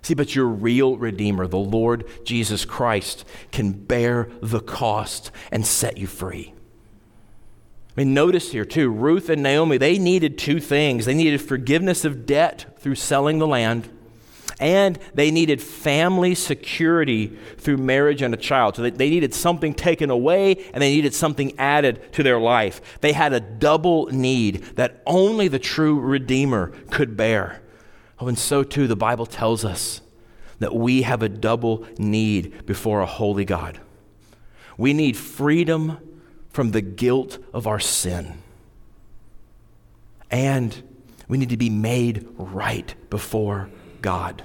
See, 0.08 0.14
but 0.14 0.34
your 0.34 0.46
real 0.46 0.96
Redeemer, 0.96 1.48
the 1.48 1.58
Lord 1.58 2.06
Jesus 2.24 2.64
Christ, 2.64 3.26
can 3.52 3.74
bear 3.74 4.30
the 4.42 4.62
cost 4.62 5.32
and 5.52 5.68
set 5.68 5.98
you 5.98 6.08
free. 6.08 6.54
I 7.90 7.94
mean, 7.98 8.14
notice 8.14 8.54
here 8.54 8.64
too, 8.64 8.90
Ruth 8.90 9.28
and 9.28 9.44
Naomi, 9.44 9.78
they 9.78 10.00
needed 10.00 10.38
two 10.38 10.62
things. 10.62 11.04
They 11.04 11.14
needed 11.14 11.42
forgiveness 11.42 12.06
of 12.06 12.26
debt 12.26 12.78
through 12.80 12.96
selling 12.96 13.40
the 13.40 13.48
land, 13.48 13.90
and 14.62 14.98
they 15.14 15.30
needed 15.30 15.62
family 15.62 16.36
security 16.36 17.38
through 17.58 17.76
marriage 17.76 18.22
and 18.22 18.34
a 18.34 18.38
child. 18.38 18.78
So 18.78 18.84
they, 18.84 18.92
they 18.92 19.10
needed 19.10 19.34
something 19.34 19.74
taken 19.74 20.10
away 20.10 20.54
and 20.74 20.82
they 20.82 20.96
needed 20.96 21.16
something 21.16 21.54
added 21.60 22.14
to 22.14 22.24
their 22.24 22.40
life. 22.40 23.02
They 23.02 23.12
had 23.12 23.34
a 23.34 23.42
double 23.42 24.06
need 24.06 24.64
that 24.78 25.02
only 25.06 25.50
the 25.50 25.60
true 25.60 26.00
Redeemer 26.00 26.68
could 26.92 27.18
bear. 27.18 27.62
Oh, 28.20 28.28
and 28.28 28.38
so 28.38 28.64
too, 28.64 28.88
the 28.88 28.96
Bible 28.96 29.26
tells 29.26 29.64
us 29.64 30.02
that 30.60 30.76
we 30.76 31.04
have 31.04 31.22
a 31.22 31.30
double 31.30 31.86
need 31.98 32.66
before 32.66 33.02
a 33.02 33.06
holy 33.06 33.46
God. 33.46 33.80
We 34.78 34.94
need 34.94 35.18
freedom 35.18 36.00
from 36.50 36.72
the 36.72 36.82
guilt 36.82 37.38
of 37.54 37.68
our 37.68 37.80
sin. 37.80 38.42
And 40.32 40.84
we 41.28 41.38
need 41.38 41.50
to 41.50 41.58
be 41.58 41.70
made 41.70 42.28
right 42.38 42.94
before 43.10 43.70
God. 44.02 44.44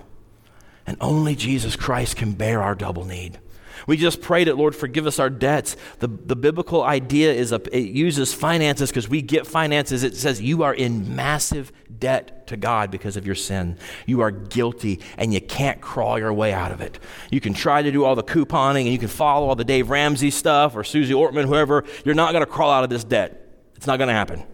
And 0.87 0.97
only 1.01 1.35
Jesus 1.35 1.77
Christ 1.77 2.17
can 2.17 2.33
bear 2.33 2.63
our 2.63 2.75
double 2.75 3.05
need. 3.05 3.39
We 3.87 3.97
just 3.97 4.21
prayed 4.21 4.49
it, 4.49 4.57
Lord, 4.57 4.75
forgive 4.75 5.07
us 5.07 5.19
our 5.19 5.31
debts. 5.31 5.77
The, 5.99 6.09
the 6.09 6.37
biblical 6.37 6.83
idea 6.83 7.33
is 7.33 7.53
a, 7.53 7.61
it 7.77 7.91
uses 7.91 8.33
finances 8.33 8.91
because 8.91 9.09
we 9.09 9.23
get 9.23 9.47
finances. 9.47 10.03
It 10.03 10.17
says 10.17 10.41
you 10.41 10.63
are 10.63 10.75
in 10.75 11.15
massive 11.15 11.73
debt 11.99 12.47
to 12.49 12.57
God 12.57 12.91
because 12.91 13.17
of 13.17 13.27
your 13.27 13.35
sin. 13.35 13.79
You 14.07 14.21
are 14.21 14.31
guilty 14.31 15.01
and 15.17 15.33
you 15.33 15.41
can't 15.41 15.81
crawl 15.81 16.19
your 16.19 16.33
way 16.33 16.53
out 16.53 16.73
of 16.73 16.81
it. 16.81 16.99
You 17.31 17.41
can 17.41 17.55
try 17.55 17.83
to 17.83 17.91
do 17.91 18.05
all 18.05 18.15
the 18.15 18.23
couponing 18.23 18.83
and 18.83 18.93
you 18.93 18.99
can 18.99 19.09
follow 19.09 19.49
all 19.49 19.57
the 19.57 19.65
Dave 19.65 19.91
Ramsey 19.91 20.31
stuff 20.31 20.77
or 20.77 20.85
Susie 20.85 21.15
Orman, 21.15 21.47
whoever. 21.47 21.85
You're 22.05 22.15
not 22.15 22.33
going 22.33 22.45
to 22.45 22.51
crawl 22.51 22.71
out 22.71 22.85
of 22.85 22.91
this 22.91 23.05
debt. 23.05 23.49
It's 23.77 23.87
not 23.87 23.97
going 23.97 24.09
to 24.09 24.15
happen. 24.15 24.45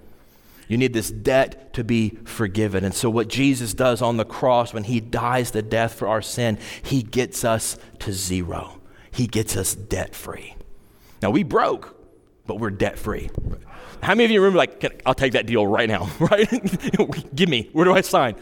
You 0.69 0.77
need 0.77 0.93
this 0.93 1.11
debt 1.11 1.73
to 1.75 1.83
be 1.83 2.11
forgiven. 2.25 2.85
And 2.85 2.95
so, 2.95 3.09
what 3.09 3.29
Jesus 3.29 3.73
does 3.73 4.03
on 4.03 4.19
the 4.19 4.25
cross 4.25 4.75
when 4.75 4.85
he 4.85 5.01
dies 5.01 5.51
the 5.51 5.63
death 5.63 5.95
for 5.95 6.07
our 6.07 6.21
sin, 6.21 6.59
he 6.83 7.03
gets 7.03 7.43
us 7.43 7.79
to 8.01 8.13
zero. 8.13 8.78
He 9.11 9.27
gets 9.27 9.57
us 9.57 9.75
debt 9.75 10.15
free. 10.15 10.55
Now, 11.23 11.31
we 11.31 11.43
broke, 11.43 11.97
but 12.47 12.59
we're 12.61 12.71
debt 12.71 12.99
free. 12.99 13.31
How 14.03 14.15
many 14.15 14.27
of 14.27 14.31
you 14.31 14.41
remember, 14.41 14.59
like, 14.59 15.03
I'll 15.05 15.15
take 15.15 15.33
that 15.33 15.47
deal 15.47 15.67
right 15.67 15.89
now, 15.89 16.11
right? 16.21 16.49
Give 17.35 17.49
me, 17.49 17.69
where 17.73 17.85
do 17.85 17.93
I 17.93 18.01
sign? 18.03 18.37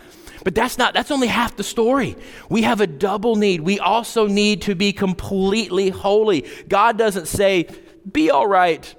But 0.45 0.55
that's 0.55 0.79
not, 0.79 0.95
that's 0.95 1.11
only 1.11 1.27
half 1.27 1.57
the 1.57 1.65
story. 1.65 2.17
We 2.49 2.63
have 2.63 2.81
a 2.81 2.87
double 2.87 3.37
need. 3.37 3.63
We 3.63 3.81
also 3.81 4.29
need 4.29 4.63
to 4.63 4.75
be 4.75 4.93
completely 4.93 5.91
holy. 5.91 6.47
God 6.69 6.97
doesn't 6.99 7.27
say, 7.27 7.69
be 8.11 8.31
all 8.31 8.47
right 8.47 8.95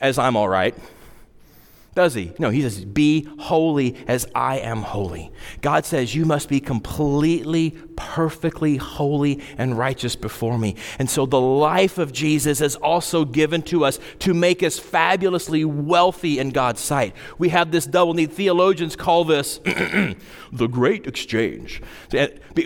as 0.00 0.18
I'm 0.18 0.36
all 0.36 0.48
right. 0.48 0.74
Does 1.96 2.12
he? 2.12 2.34
No, 2.38 2.50
he 2.50 2.60
says, 2.60 2.84
Be 2.84 3.26
holy 3.38 3.96
as 4.06 4.26
I 4.34 4.58
am 4.58 4.82
holy. 4.82 5.32
God 5.62 5.86
says, 5.86 6.14
You 6.14 6.26
must 6.26 6.46
be 6.46 6.60
completely, 6.60 7.70
perfectly 7.96 8.76
holy 8.76 9.42
and 9.56 9.78
righteous 9.78 10.14
before 10.14 10.58
me. 10.58 10.76
And 10.98 11.08
so 11.08 11.24
the 11.24 11.40
life 11.40 11.96
of 11.96 12.12
Jesus 12.12 12.60
is 12.60 12.76
also 12.76 13.24
given 13.24 13.62
to 13.62 13.86
us 13.86 13.98
to 14.18 14.34
make 14.34 14.62
us 14.62 14.78
fabulously 14.78 15.64
wealthy 15.64 16.38
in 16.38 16.50
God's 16.50 16.82
sight. 16.82 17.14
We 17.38 17.48
have 17.48 17.70
this 17.70 17.86
double 17.86 18.12
need. 18.12 18.30
Theologians 18.30 18.94
call 18.94 19.24
this 19.24 19.56
the 20.52 20.68
great 20.70 21.06
exchange, 21.06 21.80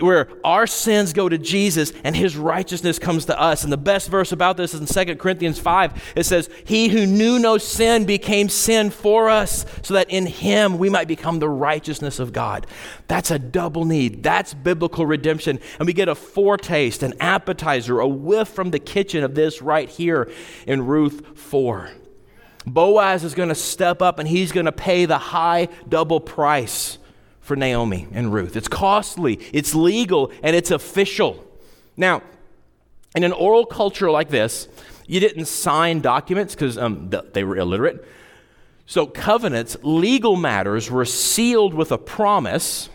where 0.01 0.27
our 0.43 0.67
sins 0.67 1.13
go 1.13 1.29
to 1.29 1.37
Jesus 1.37 1.93
and 2.03 2.17
his 2.17 2.35
righteousness 2.35 2.99
comes 2.99 3.23
to 3.25 3.39
us. 3.39 3.63
And 3.63 3.71
the 3.71 3.77
best 3.77 4.09
verse 4.09 4.33
about 4.33 4.57
this 4.57 4.73
is 4.73 4.81
in 4.81 5.07
2 5.07 5.15
Corinthians 5.15 5.57
5. 5.57 6.13
It 6.17 6.25
says, 6.25 6.49
He 6.65 6.89
who 6.89 7.05
knew 7.05 7.39
no 7.39 7.57
sin 7.57 8.03
became 8.03 8.49
sin 8.49 8.89
for 8.89 9.20
for 9.21 9.29
us 9.29 9.67
so 9.83 9.93
that 9.93 10.09
in 10.09 10.25
him 10.25 10.79
we 10.79 10.89
might 10.89 11.07
become 11.07 11.37
the 11.37 11.47
righteousness 11.47 12.17
of 12.17 12.33
God. 12.33 12.65
That's 13.07 13.29
a 13.29 13.37
double 13.37 13.85
need. 13.85 14.23
That's 14.23 14.55
biblical 14.55 15.05
redemption. 15.05 15.59
And 15.77 15.85
we 15.85 15.93
get 15.93 16.09
a 16.09 16.15
foretaste, 16.15 17.03
an 17.03 17.13
appetizer, 17.19 17.99
a 17.99 18.07
whiff 18.07 18.47
from 18.47 18.71
the 18.71 18.79
kitchen 18.79 19.23
of 19.23 19.35
this 19.35 19.61
right 19.61 19.87
here 19.87 20.31
in 20.65 20.87
Ruth 20.87 21.37
4. 21.37 21.91
Boaz 22.65 23.23
is 23.23 23.35
going 23.35 23.49
to 23.49 23.55
step 23.55 24.01
up 24.01 24.17
and 24.17 24.27
he's 24.27 24.51
going 24.51 24.65
to 24.65 24.71
pay 24.71 25.05
the 25.05 25.19
high 25.19 25.67
double 25.87 26.19
price 26.19 26.97
for 27.41 27.55
Naomi 27.55 28.07
and 28.11 28.33
Ruth. 28.33 28.55
It's 28.55 28.67
costly, 28.67 29.35
it's 29.53 29.75
legal, 29.75 30.31
and 30.41 30.55
it's 30.55 30.71
official. 30.71 31.45
Now, 31.95 32.23
in 33.15 33.23
an 33.23 33.33
oral 33.33 33.67
culture 33.67 34.09
like 34.09 34.29
this, 34.29 34.67
you 35.05 35.19
didn't 35.19 35.45
sign 35.45 36.01
documents 36.01 36.55
because 36.55 36.79
um, 36.79 37.11
they 37.33 37.43
were 37.43 37.57
illiterate. 37.57 38.03
So, 38.91 39.05
covenants, 39.05 39.77
legal 39.83 40.35
matters, 40.35 40.91
were 40.91 41.05
sealed 41.05 41.73
with 41.73 41.93
a 41.93 41.97
promise 41.97 42.89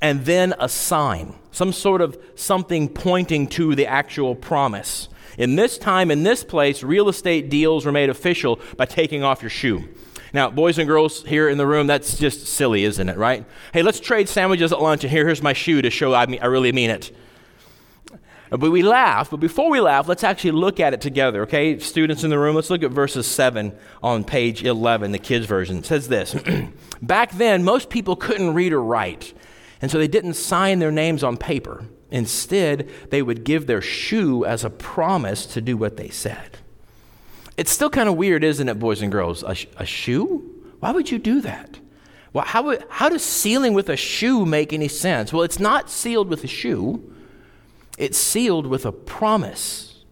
and 0.00 0.24
then 0.24 0.54
a 0.58 0.70
sign, 0.70 1.34
some 1.52 1.70
sort 1.70 2.00
of 2.00 2.16
something 2.34 2.88
pointing 2.88 3.46
to 3.48 3.74
the 3.74 3.86
actual 3.86 4.34
promise. 4.34 5.10
In 5.36 5.54
this 5.54 5.76
time, 5.76 6.10
in 6.10 6.22
this 6.22 6.44
place, 6.44 6.82
real 6.82 7.10
estate 7.10 7.50
deals 7.50 7.84
were 7.84 7.92
made 7.92 8.08
official 8.08 8.58
by 8.78 8.86
taking 8.86 9.22
off 9.22 9.42
your 9.42 9.50
shoe. 9.50 9.90
Now, 10.32 10.48
boys 10.48 10.78
and 10.78 10.88
girls 10.88 11.22
here 11.24 11.50
in 11.50 11.58
the 11.58 11.66
room, 11.66 11.86
that's 11.86 12.16
just 12.16 12.46
silly, 12.46 12.84
isn't 12.84 13.10
it, 13.10 13.18
right? 13.18 13.44
Hey, 13.74 13.82
let's 13.82 14.00
trade 14.00 14.30
sandwiches 14.30 14.72
at 14.72 14.80
lunch, 14.80 15.04
and 15.04 15.10
here, 15.10 15.26
here's 15.26 15.42
my 15.42 15.52
shoe 15.52 15.82
to 15.82 15.90
show 15.90 16.14
I, 16.14 16.24
mean, 16.24 16.40
I 16.40 16.46
really 16.46 16.72
mean 16.72 16.88
it. 16.88 17.14
But 18.50 18.70
we 18.70 18.82
laugh, 18.82 19.30
but 19.30 19.40
before 19.40 19.70
we 19.70 19.80
laugh, 19.80 20.08
let's 20.08 20.24
actually 20.24 20.52
look 20.52 20.80
at 20.80 20.94
it 20.94 21.00
together, 21.00 21.42
okay? 21.42 21.78
Students 21.78 22.24
in 22.24 22.30
the 22.30 22.38
room, 22.38 22.56
let's 22.56 22.70
look 22.70 22.82
at 22.82 22.90
verses 22.90 23.26
7 23.26 23.76
on 24.02 24.24
page 24.24 24.64
11, 24.64 25.12
the 25.12 25.18
kids' 25.18 25.46
version. 25.46 25.78
It 25.78 25.86
says 25.86 26.08
this 26.08 26.34
Back 27.02 27.32
then, 27.32 27.62
most 27.62 27.90
people 27.90 28.16
couldn't 28.16 28.54
read 28.54 28.72
or 28.72 28.82
write, 28.82 29.34
and 29.82 29.90
so 29.90 29.98
they 29.98 30.08
didn't 30.08 30.34
sign 30.34 30.78
their 30.78 30.90
names 30.90 31.22
on 31.22 31.36
paper. 31.36 31.84
Instead, 32.10 32.88
they 33.10 33.20
would 33.20 33.44
give 33.44 33.66
their 33.66 33.82
shoe 33.82 34.44
as 34.44 34.64
a 34.64 34.70
promise 34.70 35.44
to 35.44 35.60
do 35.60 35.76
what 35.76 35.98
they 35.98 36.08
said. 36.08 36.58
It's 37.58 37.70
still 37.70 37.90
kind 37.90 38.08
of 38.08 38.16
weird, 38.16 38.44
isn't 38.44 38.68
it, 38.68 38.78
boys 38.78 39.02
and 39.02 39.12
girls? 39.12 39.42
A, 39.42 39.56
a 39.76 39.84
shoe? 39.84 40.54
Why 40.80 40.92
would 40.92 41.10
you 41.10 41.18
do 41.18 41.40
that? 41.42 41.78
Well, 42.32 42.44
how, 42.44 42.76
how 42.88 43.08
does 43.08 43.24
sealing 43.24 43.74
with 43.74 43.88
a 43.88 43.96
shoe 43.96 44.46
make 44.46 44.72
any 44.72 44.88
sense? 44.88 45.32
Well, 45.32 45.42
it's 45.42 45.58
not 45.58 45.90
sealed 45.90 46.28
with 46.28 46.44
a 46.44 46.46
shoe. 46.46 47.14
It's 47.98 48.16
sealed 48.16 48.66
with 48.66 48.86
a 48.86 48.92
promise. 48.92 50.04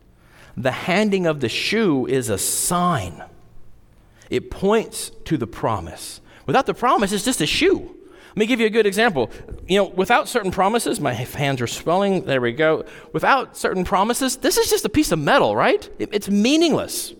The 0.56 0.72
handing 0.72 1.26
of 1.26 1.40
the 1.40 1.48
shoe 1.48 2.06
is 2.06 2.28
a 2.28 2.38
sign, 2.38 3.22
it 4.28 4.50
points 4.50 5.10
to 5.24 5.36
the 5.36 5.46
promise. 5.46 6.20
Without 6.46 6.66
the 6.66 6.74
promise, 6.74 7.12
it's 7.12 7.24
just 7.24 7.40
a 7.40 7.46
shoe. 7.46 7.96
Let 8.30 8.36
me 8.36 8.46
give 8.46 8.60
you 8.60 8.66
a 8.66 8.70
good 8.70 8.86
example. 8.86 9.30
You 9.66 9.78
know, 9.78 9.88
without 9.88 10.28
certain 10.28 10.50
promises, 10.50 11.00
my 11.00 11.12
hands 11.12 11.62
are 11.62 11.66
swelling. 11.66 12.24
There 12.24 12.40
we 12.40 12.52
go. 12.52 12.84
Without 13.12 13.56
certain 13.56 13.84
promises, 13.84 14.36
this 14.36 14.58
is 14.58 14.68
just 14.68 14.84
a 14.84 14.90
piece 14.90 15.10
of 15.10 15.18
metal, 15.18 15.56
right? 15.56 15.88
It's 15.98 16.28
meaningless. 16.28 17.14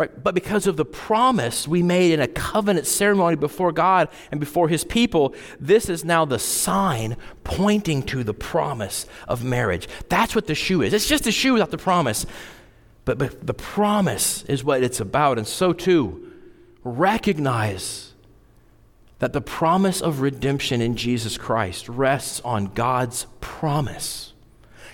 Right? 0.00 0.24
But 0.24 0.34
because 0.34 0.66
of 0.66 0.78
the 0.78 0.86
promise 0.86 1.68
we 1.68 1.82
made 1.82 2.12
in 2.12 2.20
a 2.20 2.26
covenant 2.26 2.86
ceremony 2.86 3.36
before 3.36 3.70
God 3.70 4.08
and 4.30 4.40
before 4.40 4.66
his 4.66 4.82
people, 4.82 5.34
this 5.60 5.90
is 5.90 6.06
now 6.06 6.24
the 6.24 6.38
sign 6.38 7.18
pointing 7.44 8.02
to 8.04 8.24
the 8.24 8.32
promise 8.32 9.04
of 9.28 9.44
marriage. 9.44 9.90
That's 10.08 10.34
what 10.34 10.46
the 10.46 10.54
shoe 10.54 10.80
is. 10.80 10.94
It's 10.94 11.06
just 11.06 11.26
a 11.26 11.30
shoe 11.30 11.52
without 11.52 11.70
the 11.70 11.76
promise. 11.76 12.24
But, 13.04 13.18
but 13.18 13.46
the 13.46 13.52
promise 13.52 14.42
is 14.44 14.64
what 14.64 14.82
it's 14.82 15.00
about. 15.00 15.36
And 15.36 15.46
so 15.46 15.74
too, 15.74 16.32
recognize 16.82 18.14
that 19.18 19.34
the 19.34 19.42
promise 19.42 20.00
of 20.00 20.22
redemption 20.22 20.80
in 20.80 20.96
Jesus 20.96 21.36
Christ 21.36 21.90
rests 21.90 22.40
on 22.40 22.68
God's 22.72 23.26
promise. 23.42 24.29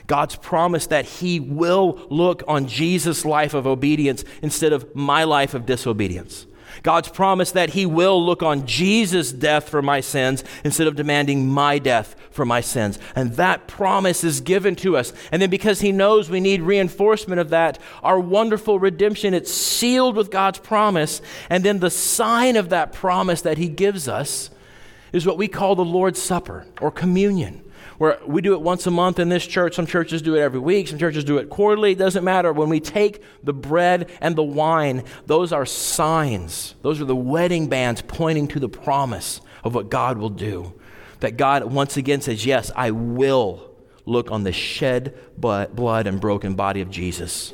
God's 0.07 0.37
promise 0.37 0.87
that 0.87 1.05
He 1.05 1.41
will 1.41 2.01
look 2.11 2.43
on 2.47 2.67
Jesus' 2.67 3.25
life 3.25 3.55
of 3.55 3.67
obedience 3.67 4.25
instead 4.43 4.73
of 4.73 4.95
my 4.95 5.25
life 5.25 5.55
of 5.55 5.67
disobedience. 5.67 6.47
God's 6.83 7.09
promise 7.09 7.53
that 7.53 7.71
He 7.71 7.87
will 7.87 8.25
look 8.25 8.43
on 8.43 8.67
Jesus' 8.67 9.33
death 9.33 9.69
for 9.69 9.83
my 9.83 10.01
sins 10.01 10.45
instead 10.63 10.87
of 10.87 10.97
demanding 10.97 11.49
my 11.49 11.79
death 11.79 12.15
for 12.31 12.45
my 12.45 12.61
sins. 12.61 12.99
And 13.15 13.33
that 13.35 13.67
promise 13.67 14.23
is 14.23 14.41
given 14.41 14.77
to 14.77 14.97
us. 14.97 15.13
And 15.33 15.41
then 15.41 15.51
because 15.51 15.81
He 15.81 15.93
knows 15.93 16.31
we 16.31 16.41
need 16.41 16.63
reinforcement 16.63 17.41
of 17.41 17.51
that, 17.51 17.79
our 18.03 18.21
wonderful 18.21 18.79
redemption, 18.79 19.35
it's 19.35 19.53
sealed 19.53 20.17
with 20.17 20.31
God's 20.31 20.59
promise. 20.59 21.23
And 21.51 21.65
then 21.65 21.81
the 21.81 21.91
sign 21.91 22.57
of 22.57 22.69
that 22.69 22.93
promise 22.93 23.43
that 23.43 23.59
He 23.59 23.69
gives 23.69 24.07
us 24.07 24.51
is 25.13 25.27
what 25.27 25.39
we 25.39 25.49
call 25.49 25.75
the 25.75 25.85
Lord's 25.85 26.21
Supper 26.21 26.67
or 26.81 26.91
communion 26.91 27.63
where 27.99 28.19
we 28.27 28.41
do 28.41 28.53
it 28.55 28.61
once 28.61 28.87
a 28.87 28.91
month 28.91 29.19
in 29.19 29.29
this 29.29 29.47
church. 29.47 29.75
Some 29.75 29.87
churches 29.87 30.23
do 30.23 30.35
it 30.35 30.41
every 30.41 30.61
week, 30.61 30.89
some 30.89 30.99
churches 30.99 31.25
do 31.25 31.39
it 31.39 31.51
quarterly. 31.51 31.93
It 31.93 31.99
doesn't 31.99 32.25
matter. 32.25 32.53
When 32.53 32.69
we 32.69 32.81
take 32.81 33.23
the 33.43 33.53
bread 33.53 34.11
and 34.21 34.37
the 34.37 34.43
wine, 34.43 35.05
those 35.27 35.53
are 35.53 35.67
signs. 35.67 36.75
Those 36.83 37.01
are 37.01 37.05
the 37.05 37.17
wedding 37.17 37.69
bands 37.69 38.03
pointing 38.03 38.49
to 38.49 38.61
the 38.61 38.69
promise 38.69 39.41
of 39.65 39.75
what 39.75 39.91
God 39.91 40.19
will 40.19 40.31
do. 40.31 40.75
That 41.21 41.37
God 41.37 41.65
once 41.65 41.97
again 41.97 42.21
says, 42.21 42.45
Yes, 42.45 42.71
I 42.77 42.91
will 42.91 43.71
look 44.05 44.31
on 44.31 44.45
the 44.45 44.53
shed 44.53 45.15
blood 45.37 46.07
and 46.07 46.21
broken 46.21 46.55
body 46.55 46.81
of 46.81 46.91
Jesus. 46.91 47.53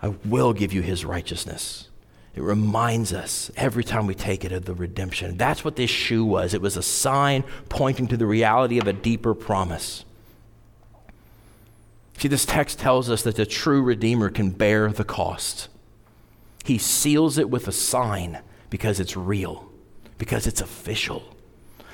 I 0.00 0.08
will 0.24 0.52
give 0.52 0.72
you 0.72 0.82
his 0.82 1.04
righteousness. 1.04 1.88
It 2.34 2.42
reminds 2.42 3.12
us 3.12 3.50
every 3.56 3.84
time 3.84 4.06
we 4.06 4.14
take 4.14 4.44
it 4.44 4.50
of 4.50 4.64
the 4.64 4.74
redemption. 4.74 5.36
That's 5.36 5.64
what 5.64 5.76
this 5.76 5.90
shoe 5.90 6.24
was. 6.24 6.52
It 6.52 6.60
was 6.60 6.76
a 6.76 6.82
sign 6.82 7.44
pointing 7.68 8.08
to 8.08 8.16
the 8.16 8.26
reality 8.26 8.78
of 8.78 8.88
a 8.88 8.92
deeper 8.92 9.34
promise. 9.34 10.04
See, 12.18 12.28
this 12.28 12.44
text 12.44 12.78
tells 12.78 13.08
us 13.08 13.22
that 13.22 13.36
the 13.36 13.46
true 13.46 13.82
Redeemer 13.82 14.30
can 14.30 14.50
bear 14.50 14.90
the 14.90 15.04
cost. 15.04 15.68
He 16.64 16.78
seals 16.78 17.38
it 17.38 17.50
with 17.50 17.68
a 17.68 17.72
sign 17.72 18.40
because 18.70 18.98
it's 18.98 19.16
real, 19.16 19.70
because 20.18 20.46
it's 20.46 20.60
official. 20.60 21.22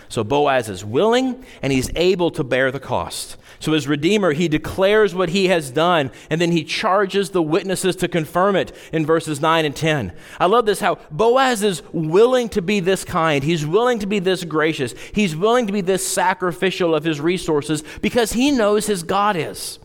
So 0.09 0.25
Boaz 0.25 0.69
is 0.69 0.85
willing 0.85 1.45
and 1.63 1.73
he's 1.73 1.91
able 1.97 2.31
to 2.33 2.45
bear 2.45 2.71
the 2.71 2.81
cost. 2.81 3.37
So, 3.61 3.75
as 3.75 3.87
Redeemer, 3.87 4.33
he 4.33 4.49
declares 4.49 5.15
what 5.15 5.29
he 5.29 5.49
has 5.49 5.71
done, 5.71 6.11
and 6.31 6.41
then 6.41 6.51
he 6.51 6.65
charges 6.65 7.31
the 7.31 7.43
witnesses 7.43 7.95
to 7.97 8.09
confirm 8.09 8.57
it 8.57 8.73
in 8.91 9.05
verses 9.05 9.43
9 9.43 9.67
and 9.67 9.77
10. 9.77 10.15
I 10.41 10.47
love 10.47 10.65
this 10.65 10.81
how 10.81 10.97
Boaz 11.11 11.63
is 11.63 11.83
willing 11.93 12.49
to 12.51 12.63
be 12.63 12.81
this 12.81 13.05
kind. 13.05 13.45
He's 13.45 13.67
willing 13.67 13.99
to 13.99 14.07
be 14.07 14.19
this 14.19 14.45
gracious. 14.45 14.95
He's 15.13 15.37
willing 15.37 15.67
to 15.67 15.75
be 15.75 15.83
this 15.83 16.07
sacrificial 16.07 16.95
of 16.95 17.05
his 17.05 17.21
resources 17.21 17.85
because 18.01 18.33
he 18.33 18.51
knows 18.51 18.87
his 18.87 19.03
God 19.03 19.37
is. 19.37 19.79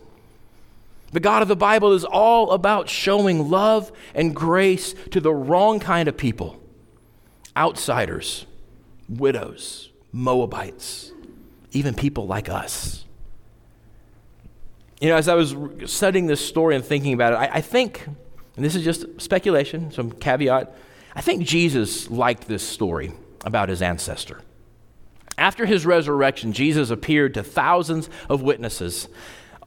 The 1.12 1.20
God 1.20 1.42
of 1.42 1.48
the 1.48 1.54
Bible 1.54 1.92
is 1.92 2.04
all 2.04 2.52
about 2.52 2.88
showing 2.88 3.50
love 3.50 3.92
and 4.14 4.34
grace 4.34 4.94
to 5.10 5.20
the 5.20 5.34
wrong 5.34 5.80
kind 5.80 6.08
of 6.08 6.16
people 6.16 6.60
outsiders, 7.56 8.44
widows, 9.08 9.90
Moabites, 10.12 11.12
even 11.72 11.94
people 11.94 12.26
like 12.26 12.50
us. 12.50 13.05
You 15.00 15.10
know, 15.10 15.16
as 15.16 15.28
I 15.28 15.34
was 15.34 15.54
studying 15.84 16.26
this 16.26 16.46
story 16.46 16.74
and 16.74 16.84
thinking 16.84 17.12
about 17.12 17.34
it, 17.34 17.36
I, 17.36 17.56
I 17.56 17.60
think, 17.60 18.06
and 18.56 18.64
this 18.64 18.74
is 18.74 18.84
just 18.84 19.20
speculation, 19.20 19.90
some 19.90 20.10
caveat, 20.10 20.74
I 21.14 21.20
think 21.20 21.44
Jesus 21.44 22.10
liked 22.10 22.48
this 22.48 22.62
story 22.62 23.12
about 23.44 23.68
his 23.68 23.82
ancestor. 23.82 24.40
After 25.38 25.66
his 25.66 25.84
resurrection, 25.84 26.52
Jesus 26.52 26.90
appeared 26.90 27.34
to 27.34 27.42
thousands 27.42 28.08
of 28.28 28.42
witnesses 28.42 29.08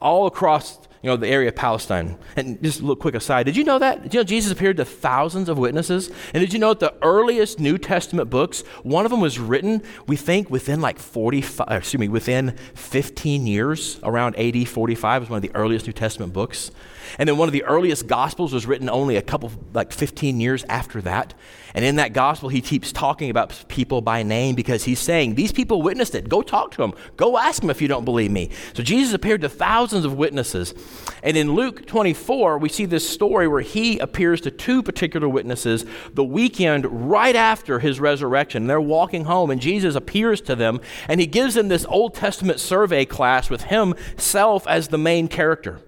all 0.00 0.26
across 0.26 0.78
you 1.02 1.08
know, 1.08 1.16
the 1.16 1.28
area 1.28 1.48
of 1.48 1.56
Palestine. 1.56 2.18
And 2.36 2.62
just 2.62 2.80
a 2.80 2.82
little 2.82 2.96
quick 2.96 3.14
aside, 3.14 3.46
did 3.46 3.56
you 3.56 3.64
know 3.64 3.78
that? 3.78 4.02
Did 4.02 4.14
you 4.14 4.20
know 4.20 4.24
Jesus 4.24 4.52
appeared 4.52 4.76
to 4.76 4.84
thousands 4.84 5.48
of 5.48 5.58
witnesses? 5.58 6.10
And 6.34 6.40
did 6.40 6.52
you 6.52 6.58
know 6.58 6.74
that 6.74 6.80
the 6.80 6.94
earliest 7.02 7.58
New 7.58 7.78
Testament 7.78 8.28
books, 8.28 8.60
one 8.82 9.04
of 9.04 9.10
them 9.10 9.20
was 9.20 9.38
written, 9.38 9.82
we 10.06 10.16
think, 10.16 10.50
within 10.50 10.80
like 10.80 10.98
45, 10.98 11.68
excuse 11.70 12.00
me, 12.00 12.08
within 12.08 12.56
15 12.74 13.46
years, 13.46 13.98
around 14.02 14.36
AD 14.36 14.68
45 14.68 15.22
was 15.22 15.30
one 15.30 15.38
of 15.38 15.42
the 15.42 15.54
earliest 15.54 15.86
New 15.86 15.92
Testament 15.92 16.32
books. 16.32 16.70
And 17.18 17.28
then 17.28 17.38
one 17.38 17.48
of 17.48 17.52
the 17.52 17.64
earliest 17.64 18.06
Gospels 18.06 18.52
was 18.52 18.66
written 18.66 18.88
only 18.90 19.16
a 19.16 19.22
couple, 19.22 19.50
like 19.72 19.92
15 19.92 20.40
years 20.40 20.64
after 20.68 21.00
that. 21.02 21.34
And 21.74 21.84
in 21.84 21.96
that 21.96 22.12
Gospel, 22.12 22.48
he 22.48 22.60
keeps 22.60 22.92
talking 22.92 23.30
about 23.30 23.64
people 23.68 24.00
by 24.00 24.22
name 24.22 24.54
because 24.54 24.84
he's 24.84 24.98
saying, 24.98 25.34
These 25.34 25.52
people 25.52 25.82
witnessed 25.82 26.14
it. 26.14 26.28
Go 26.28 26.42
talk 26.42 26.72
to 26.72 26.78
them. 26.78 26.94
Go 27.16 27.38
ask 27.38 27.60
them 27.60 27.70
if 27.70 27.80
you 27.80 27.88
don't 27.88 28.04
believe 28.04 28.30
me. 28.30 28.50
So 28.74 28.82
Jesus 28.82 29.14
appeared 29.14 29.40
to 29.42 29.48
thousands 29.48 30.04
of 30.04 30.14
witnesses. 30.14 30.74
And 31.22 31.36
in 31.36 31.54
Luke 31.54 31.86
24, 31.86 32.58
we 32.58 32.68
see 32.68 32.86
this 32.86 33.08
story 33.08 33.46
where 33.46 33.60
he 33.60 33.98
appears 33.98 34.40
to 34.42 34.50
two 34.50 34.82
particular 34.82 35.28
witnesses 35.28 35.84
the 36.12 36.24
weekend 36.24 37.10
right 37.10 37.36
after 37.36 37.78
his 37.78 38.00
resurrection. 38.00 38.66
They're 38.66 38.80
walking 38.80 39.24
home, 39.24 39.50
and 39.50 39.60
Jesus 39.60 39.94
appears 39.94 40.40
to 40.42 40.56
them, 40.56 40.80
and 41.08 41.20
he 41.20 41.26
gives 41.26 41.54
them 41.54 41.68
this 41.68 41.86
Old 41.88 42.14
Testament 42.14 42.60
survey 42.60 43.04
class 43.04 43.50
with 43.50 43.64
himself 43.64 44.66
as 44.66 44.88
the 44.88 44.98
main 44.98 45.28
character. 45.28 45.80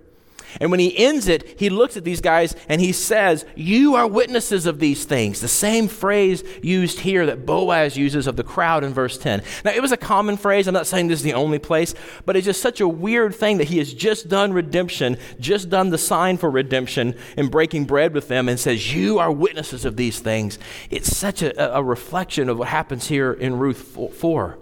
And 0.60 0.70
when 0.70 0.80
he 0.80 0.96
ends 0.96 1.28
it, 1.28 1.58
he 1.58 1.70
looks 1.70 1.96
at 1.96 2.04
these 2.04 2.20
guys 2.20 2.54
and 2.68 2.80
he 2.80 2.92
says, 2.92 3.44
You 3.54 3.94
are 3.94 4.06
witnesses 4.06 4.66
of 4.66 4.78
these 4.78 5.04
things. 5.04 5.40
The 5.40 5.48
same 5.48 5.88
phrase 5.88 6.44
used 6.62 7.00
here 7.00 7.26
that 7.26 7.46
Boaz 7.46 7.96
uses 7.96 8.26
of 8.26 8.36
the 8.36 8.44
crowd 8.44 8.84
in 8.84 8.92
verse 8.92 9.18
10. 9.18 9.42
Now, 9.64 9.72
it 9.72 9.82
was 9.82 9.92
a 9.92 9.96
common 9.96 10.36
phrase. 10.36 10.66
I'm 10.66 10.74
not 10.74 10.86
saying 10.86 11.08
this 11.08 11.20
is 11.20 11.24
the 11.24 11.34
only 11.34 11.58
place, 11.58 11.94
but 12.26 12.36
it's 12.36 12.44
just 12.44 12.62
such 12.62 12.80
a 12.80 12.88
weird 12.88 13.34
thing 13.34 13.58
that 13.58 13.68
he 13.68 13.78
has 13.78 13.92
just 13.92 14.28
done 14.28 14.52
redemption, 14.52 15.16
just 15.40 15.70
done 15.70 15.90
the 15.90 15.98
sign 15.98 16.36
for 16.38 16.50
redemption 16.50 17.14
in 17.36 17.48
breaking 17.48 17.84
bread 17.84 18.14
with 18.14 18.28
them, 18.28 18.48
and 18.48 18.58
says, 18.58 18.94
You 18.94 19.18
are 19.18 19.32
witnesses 19.32 19.84
of 19.84 19.96
these 19.96 20.20
things. 20.20 20.58
It's 20.90 21.16
such 21.16 21.42
a, 21.42 21.76
a 21.76 21.82
reflection 21.82 22.48
of 22.48 22.58
what 22.58 22.68
happens 22.68 23.08
here 23.08 23.32
in 23.32 23.58
Ruth 23.58 23.96
4 24.14 24.58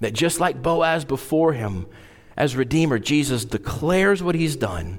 that 0.00 0.12
just 0.12 0.40
like 0.40 0.62
Boaz 0.62 1.04
before 1.04 1.52
him, 1.52 1.86
as 2.36 2.56
Redeemer, 2.56 2.98
Jesus 2.98 3.44
declares 3.44 4.22
what 4.22 4.34
he's 4.34 4.56
done 4.56 4.98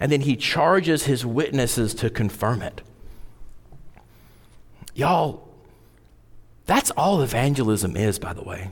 and 0.00 0.10
then 0.10 0.22
he 0.22 0.36
charges 0.36 1.04
his 1.04 1.24
witnesses 1.24 1.94
to 1.94 2.10
confirm 2.10 2.62
it. 2.62 2.82
Y'all, 4.94 5.48
that's 6.66 6.90
all 6.92 7.20
evangelism 7.20 7.96
is, 7.96 8.18
by 8.18 8.32
the 8.32 8.42
way. 8.42 8.70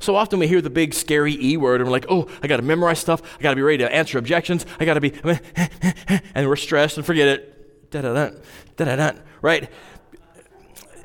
So 0.00 0.14
often 0.14 0.38
we 0.38 0.46
hear 0.46 0.60
the 0.60 0.70
big 0.70 0.94
scary 0.94 1.36
E 1.40 1.56
word 1.56 1.80
and 1.80 1.88
we're 1.88 1.92
like, 1.92 2.06
oh, 2.08 2.28
I 2.42 2.46
got 2.46 2.58
to 2.58 2.62
memorize 2.62 3.00
stuff. 3.00 3.20
I 3.38 3.42
got 3.42 3.50
to 3.50 3.56
be 3.56 3.62
ready 3.62 3.78
to 3.78 3.92
answer 3.92 4.18
objections. 4.18 4.64
I 4.78 4.84
got 4.84 4.94
to 4.94 5.00
be, 5.00 5.12
and 6.34 6.48
we're 6.48 6.56
stressed 6.56 6.96
and 6.96 7.04
forget 7.04 7.28
it. 7.28 7.90
Da 7.90 8.02
da 8.02 8.12
da, 8.12 8.30
da 8.76 8.84
da 8.84 8.96
da, 8.96 9.18
right? 9.42 9.70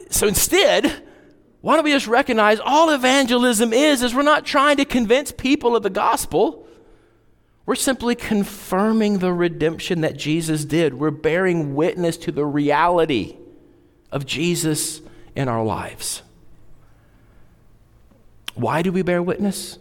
So 0.10 0.28
instead, 0.28 1.04
why 1.62 1.76
don't 1.76 1.86
we 1.86 1.92
just 1.92 2.08
recognize 2.08 2.60
all 2.60 2.92
evangelism 2.92 3.74
is, 3.74 4.04
is 4.04 4.14
we're 4.14 4.22
not 4.22 4.46
trying 4.46 4.78
to 4.78 4.86
convince 4.86 5.32
people 5.32 5.76
of 5.76 5.82
the 5.82 5.90
gospel. 5.90 6.68
We're 7.66 7.76
simply 7.76 8.16
confirming 8.16 9.20
the 9.20 9.32
redemption 9.32 10.02
that 10.02 10.18
Jesus 10.18 10.66
did. 10.66 10.96
We're 10.96 11.12
bearing 11.12 11.76
witness 11.76 12.18
to 12.18 12.32
the 12.32 12.46
reality 12.46 13.38
of 14.12 14.26
Jesus 14.26 15.02
in 15.36 15.48
our 15.48 15.64
lives. 15.64 16.24
Why 18.56 18.82
do 18.82 18.92
we 18.92 19.02
bear 19.02 19.24
witness? 19.24 19.80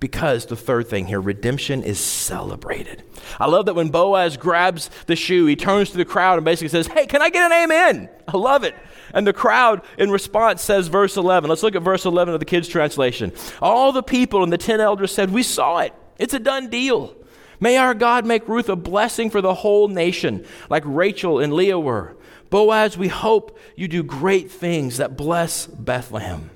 Because 0.00 0.46
the 0.46 0.56
third 0.56 0.88
thing 0.88 1.06
here, 1.06 1.20
redemption 1.20 1.82
is 1.82 1.98
celebrated. 1.98 3.02
I 3.40 3.46
love 3.46 3.66
that 3.66 3.74
when 3.74 3.88
Boaz 3.88 4.36
grabs 4.36 4.90
the 5.06 5.16
shoe, 5.16 5.46
he 5.46 5.56
turns 5.56 5.90
to 5.90 5.96
the 5.96 6.04
crowd 6.04 6.36
and 6.36 6.44
basically 6.44 6.68
says, 6.68 6.86
Hey, 6.88 7.06
can 7.06 7.22
I 7.22 7.30
get 7.30 7.50
an 7.50 7.64
amen? 7.64 8.10
I 8.28 8.36
love 8.36 8.64
it. 8.64 8.74
And 9.14 9.26
the 9.26 9.32
crowd 9.32 9.80
in 9.96 10.10
response 10.10 10.60
says, 10.60 10.88
verse 10.88 11.16
11. 11.16 11.48
Let's 11.48 11.62
look 11.62 11.74
at 11.74 11.82
verse 11.82 12.04
11 12.04 12.34
of 12.34 12.40
the 12.40 12.46
kids' 12.46 12.68
translation. 12.68 13.32
All 13.62 13.92
the 13.92 14.02
people 14.02 14.42
and 14.42 14.52
the 14.52 14.58
ten 14.58 14.80
elders 14.80 15.12
said, 15.12 15.30
We 15.30 15.42
saw 15.42 15.78
it. 15.78 15.94
It's 16.18 16.34
a 16.34 16.38
done 16.38 16.68
deal. 16.68 17.14
May 17.60 17.76
our 17.76 17.94
God 17.94 18.26
make 18.26 18.48
Ruth 18.48 18.68
a 18.68 18.76
blessing 18.76 19.30
for 19.30 19.40
the 19.40 19.54
whole 19.54 19.88
nation, 19.88 20.44
like 20.68 20.82
Rachel 20.86 21.38
and 21.38 21.52
Leah 21.52 21.78
were. 21.78 22.16
Boaz, 22.50 22.98
we 22.98 23.08
hope 23.08 23.58
you 23.74 23.88
do 23.88 24.02
great 24.02 24.50
things 24.50 24.98
that 24.98 25.16
bless 25.16 25.66
Bethlehem. 25.66 26.50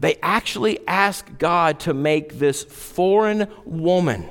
They 0.00 0.16
actually 0.22 0.86
ask 0.86 1.26
God 1.38 1.80
to 1.80 1.94
make 1.94 2.38
this 2.38 2.62
foreign 2.62 3.48
woman. 3.64 4.28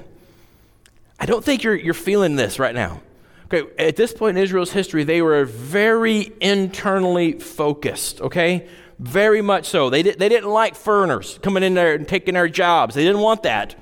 I 1.19 1.25
don't 1.25 1.43
think 1.43 1.63
you're, 1.63 1.75
you're 1.75 1.93
feeling 1.93 2.36
this 2.36 2.60
right 2.60 2.73
now. 2.73 3.01
Okay, 3.45 3.63
at 3.77 3.95
this 3.95 4.13
point 4.13 4.38
in 4.38 4.43
Israel's 4.43 4.71
history, 4.71 5.03
they 5.03 5.21
were 5.21 5.45
very 5.45 6.34
internally 6.41 7.34
focused, 7.34 8.21
okay? 8.21 8.67
Very 8.99 9.41
much 9.41 9.65
so. 9.65 9.89
They, 9.89 10.01
they 10.01 10.30
didn't 10.30 10.49
like 10.49 10.75
foreigners 10.75 11.39
coming 11.41 11.63
in 11.63 11.73
there 11.73 11.93
and 11.93 12.08
taking 12.08 12.34
their 12.34 12.49
jobs. 12.49 12.95
They 12.95 13.03
didn't 13.03 13.21
want 13.21 13.43
that. 13.43 13.75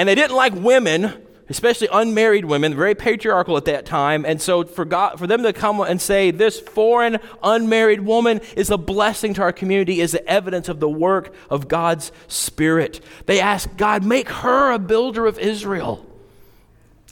And 0.00 0.08
they 0.08 0.14
didn't 0.14 0.34
like 0.34 0.54
women, 0.54 1.12
especially 1.50 1.86
unmarried 1.92 2.46
women, 2.46 2.74
very 2.74 2.94
patriarchal 2.94 3.58
at 3.58 3.66
that 3.66 3.84
time. 3.84 4.24
And 4.24 4.40
so 4.40 4.64
for, 4.64 4.86
God, 4.86 5.18
for 5.18 5.26
them 5.26 5.42
to 5.42 5.52
come 5.52 5.78
and 5.78 6.00
say, 6.00 6.30
this 6.30 6.58
foreign 6.58 7.18
unmarried 7.42 8.00
woman 8.00 8.40
is 8.56 8.70
a 8.70 8.78
blessing 8.78 9.34
to 9.34 9.42
our 9.42 9.52
community, 9.52 10.00
is 10.00 10.12
the 10.12 10.26
evidence 10.26 10.70
of 10.70 10.80
the 10.80 10.88
work 10.88 11.34
of 11.50 11.68
God's 11.68 12.12
Spirit. 12.28 13.02
They 13.26 13.40
ask 13.40 13.76
God, 13.76 14.02
make 14.02 14.30
her 14.30 14.72
a 14.72 14.78
builder 14.78 15.26
of 15.26 15.38
Israel. 15.38 16.06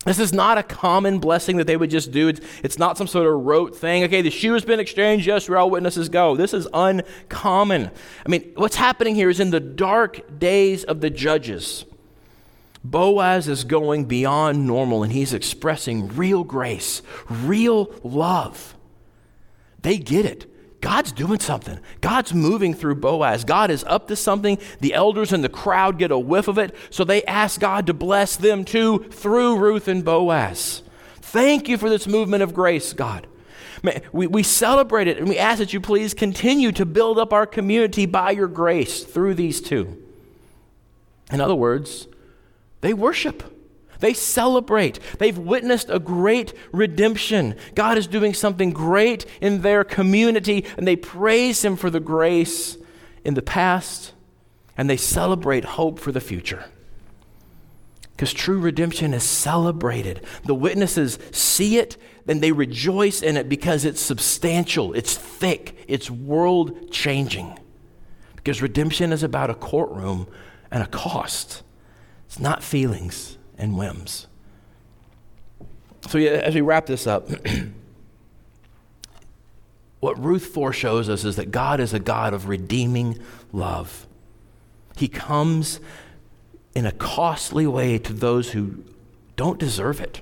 This 0.07 0.19
is 0.19 0.33
not 0.33 0.57
a 0.57 0.63
common 0.63 1.19
blessing 1.19 1.59
that 1.59 1.67
they 1.67 1.77
would 1.77 1.91
just 1.91 2.11
do. 2.11 2.29
It's, 2.29 2.41
it's 2.63 2.79
not 2.79 2.97
some 2.97 3.07
sort 3.07 3.27
of 3.27 3.35
rote 3.45 3.77
thing. 3.77 4.05
Okay, 4.05 4.23
the 4.23 4.31
shoe 4.31 4.55
has 4.55 4.65
been 4.65 4.81
exchanged. 4.81 5.27
Yes, 5.27 5.47
we're 5.47 5.59
all 5.59 5.69
witnesses. 5.69 6.09
Go. 6.09 6.37
This 6.37 6.55
is 6.55 6.67
uncommon. 6.73 7.91
I 8.25 8.29
mean, 8.31 8.51
what's 8.55 8.77
happening 8.77 9.15
here 9.15 9.29
is 9.29 9.41
in 9.41 9.51
the 9.51 9.61
dark 9.61 10.39
days 10.39 10.85
of 10.85 11.03
the 11.03 11.11
judges, 11.11 11.85
Boaz 12.85 13.49
is 13.49 13.65
going 13.65 14.05
beyond 14.05 14.67
normal 14.67 15.03
and 15.03 15.13
he's 15.13 15.35
expressing 15.35 16.09
real 16.09 16.45
grace, 16.45 17.03
real 17.29 17.95
love. 18.03 18.77
They 19.83 19.99
get 19.99 20.25
it. 20.25 20.47
God's 20.81 21.11
doing 21.11 21.41
something. 21.41 21.81
God's 22.01 22.33
moving 22.33 22.73
through 22.73 22.97
Boaz. 22.97 23.45
God 23.45 23.71
is 23.71 23.83
up 23.85 24.09
to 24.09 24.17
something. 24.17 24.59
The 24.81 24.95
elders 24.95 25.33
and 25.33 25.43
the 25.43 25.49
crowd 25.49 25.99
get 25.99 26.13
a 26.13 26.19
whiff 26.19 26.47
of 26.47 26.57
it, 26.57 26.75
so 26.91 27.03
they 27.03 27.25
ask 27.25 27.61
God 27.61 27.87
to 27.87 27.95
bless 27.95 28.37
them 28.37 28.65
too 28.65 29.01
through 29.11 29.59
Ruth 29.59 29.89
and 29.89 30.05
Boaz. 30.05 30.83
Thank 31.17 31.69
you 31.69 31.79
for 31.79 31.91
this 31.91 32.07
movement 32.07 32.43
of 32.43 32.55
grace, 32.55 32.93
God. 32.93 33.27
We, 34.13 34.27
we 34.27 34.43
celebrate 34.43 35.09
it 35.09 35.19
and 35.19 35.29
we 35.29 35.39
ask 35.39 35.59
that 35.59 35.73
you 35.73 35.81
please 35.81 36.15
continue 36.15 36.73
to 36.73 36.87
build 36.87 37.19
up 37.19 37.33
our 37.33 37.47
community 37.47 38.07
by 38.07 38.33
your 38.33 38.49
grace 38.49 39.05
through 39.05 39.35
these 39.35 39.61
two. 39.61 40.03
In 41.31 41.41
other 41.41 41.55
words, 41.55 42.09
they 42.81 42.95
worship. 42.95 43.43
They 44.01 44.15
celebrate. 44.15 45.01
They've 45.19 45.37
witnessed 45.37 45.91
a 45.91 45.99
great 45.99 46.55
redemption. 46.73 47.57
God 47.75 47.99
is 47.99 48.07
doing 48.07 48.33
something 48.33 48.71
great 48.71 49.27
in 49.41 49.63
their 49.63 49.83
community, 49.85 50.65
and 50.77 50.87
they 50.87 50.97
praise 50.97 51.65
Him 51.65 51.77
for 51.77 51.91
the 51.91 52.01
grace 52.01 52.77
in 53.25 53.35
the 53.35 53.43
past, 53.43 54.13
and 54.77 54.89
they 54.89 54.97
celebrate 54.97 55.65
hope 55.65 55.99
for 55.99 56.13
the 56.13 56.21
future. 56.21 56.67
Because 58.13 58.33
true 58.33 58.59
redemption 58.59 59.15
is 59.15 59.23
celebrated. 59.23 60.25
The 60.45 60.55
witnesses 60.55 61.19
see 61.31 61.79
it, 61.79 61.97
and 62.27 62.41
they 62.41 62.53
rejoice 62.53 63.23
in 63.23 63.37
it 63.37 63.49
because 63.49 63.85
it's 63.85 64.01
substantial, 64.01 64.93
it's 64.93 65.17
thick, 65.17 65.85
it's 65.89 66.11
world 66.11 66.91
changing. 66.91 67.59
Because 68.37 68.63
redemption 68.63 69.13
is 69.13 69.23
about 69.23 69.51
a 69.51 69.55
courtroom 69.55 70.27
and 70.71 70.83
a 70.83 70.87
cost, 70.87 71.63
it's 72.29 72.39
not 72.39 72.63
feelings 72.63 73.39
and 73.57 73.77
whims. 73.77 74.27
So, 76.09 76.19
as 76.19 76.55
we 76.55 76.61
wrap 76.61 76.85
this 76.85 77.07
up, 77.07 77.27
what 80.01 80.23
Ruth 80.23 80.45
4 80.45 80.75
shows 80.75 81.09
us 81.09 81.25
is 81.25 81.37
that 81.37 81.51
God 81.51 81.81
is 81.81 81.95
a 81.95 81.99
God 81.99 82.35
of 82.35 82.47
redeeming 82.47 83.19
love. 83.51 84.07
He 84.97 85.09
comes 85.09 85.81
in 86.75 86.85
a 86.85 86.93
costly 86.93 87.67
way 87.67 87.99
to 87.99 88.13
those 88.13 88.51
who 88.51 88.85
don't 89.37 89.59
deserve 89.59 89.99
it, 89.99 90.21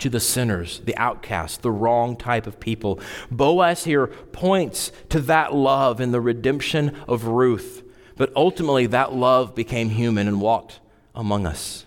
to 0.00 0.10
the 0.10 0.20
sinners, 0.20 0.80
the 0.80 0.96
outcasts, 0.96 1.58
the 1.58 1.70
wrong 1.70 2.16
type 2.16 2.48
of 2.48 2.58
people. 2.58 2.98
Boaz 3.30 3.84
here 3.84 4.08
points 4.08 4.90
to 5.10 5.20
that 5.20 5.54
love 5.54 6.00
in 6.00 6.10
the 6.10 6.20
redemption 6.20 6.96
of 7.06 7.26
Ruth, 7.26 7.84
but 8.16 8.32
ultimately 8.34 8.86
that 8.86 9.14
love 9.14 9.54
became 9.54 9.90
human 9.90 10.26
and 10.26 10.40
walked 10.40 10.80
among 11.16 11.46
us. 11.46 11.84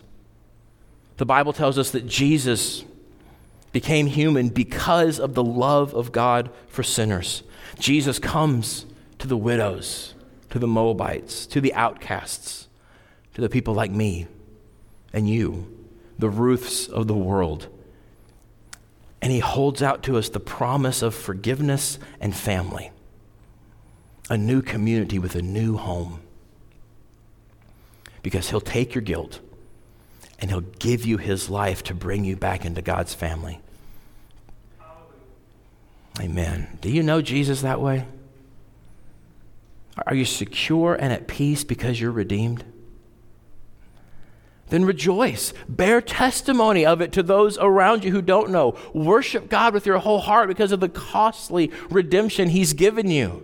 The 1.18 1.26
Bible 1.26 1.54
tells 1.54 1.78
us 1.78 1.92
that 1.92 2.08
Jesus 2.08 2.84
became 3.72 4.08
human 4.08 4.50
because 4.50 5.20
of 5.20 5.36
the 5.36 5.44
love 5.44 5.94
of 5.94 6.12
God 6.12 6.50
for 6.68 6.82
sinners. 6.84 7.44
Jesus 7.78 8.20
comes 8.20 8.86
to 9.20 9.28
the 9.28 9.38
widows, 9.38 10.16
to 10.50 10.60
the 10.60 10.68
Moabites, 10.68 11.46
to 11.48 11.62
the 11.62 11.74
outcasts, 11.74 12.68
to 13.36 13.42
the 13.42 13.50
people 13.50 13.74
like 13.74 13.92
me 13.92 14.28
and 15.14 15.30
you, 15.30 15.68
the 16.18 16.30
Ruths 16.30 16.88
of 16.88 17.08
the 17.08 17.16
world. 17.16 17.68
And 19.22 19.32
he 19.32 19.40
holds 19.40 19.84
out 19.84 20.02
to 20.04 20.18
us 20.18 20.30
the 20.30 20.40
promise 20.40 21.02
of 21.02 21.14
forgiveness 21.14 22.00
and 22.20 22.36
family, 22.36 22.92
a 24.30 24.38
new 24.38 24.62
community 24.62 25.20
with 25.20 25.36
a 25.36 25.42
new 25.42 25.78
home. 25.78 26.22
Because 28.22 28.50
he'll 28.50 28.62
take 28.62 28.94
your 28.94 29.02
guilt 29.02 29.40
and 30.40 30.50
he'll 30.50 30.62
give 30.62 31.06
you 31.06 31.18
his 31.18 31.50
life 31.50 31.84
to 31.84 31.94
bring 31.94 32.24
you 32.24 32.36
back 32.36 32.66
into 32.66 32.82
God's 32.82 33.14
family. 33.14 33.60
Amen. 36.20 36.78
Do 36.82 36.90
you 36.90 37.04
know 37.04 37.22
Jesus 37.22 37.62
that 37.62 37.80
way? 37.80 38.06
Are 40.06 40.16
you 40.16 40.26
secure 40.26 40.96
and 40.96 41.12
at 41.12 41.28
peace 41.28 41.64
because 41.64 42.00
you're 42.00 42.12
redeemed? 42.12 42.64
Then 44.70 44.86
rejoice. 44.86 45.54
Bear 45.68 46.00
testimony 46.00 46.86
of 46.86 47.02
it 47.02 47.12
to 47.14 47.24
those 47.24 47.58
around 47.58 48.04
you 48.04 48.12
who 48.12 48.22
don't 48.22 48.52
know. 48.52 48.78
Worship 48.94 49.50
God 49.50 49.74
with 49.74 49.86
your 49.86 49.98
whole 49.98 50.20
heart 50.20 50.48
because 50.48 50.72
of 50.72 50.80
the 50.80 50.90
costly 50.90 51.72
redemption 51.90 52.50
He's 52.50 52.74
given 52.74 53.10
you. 53.10 53.44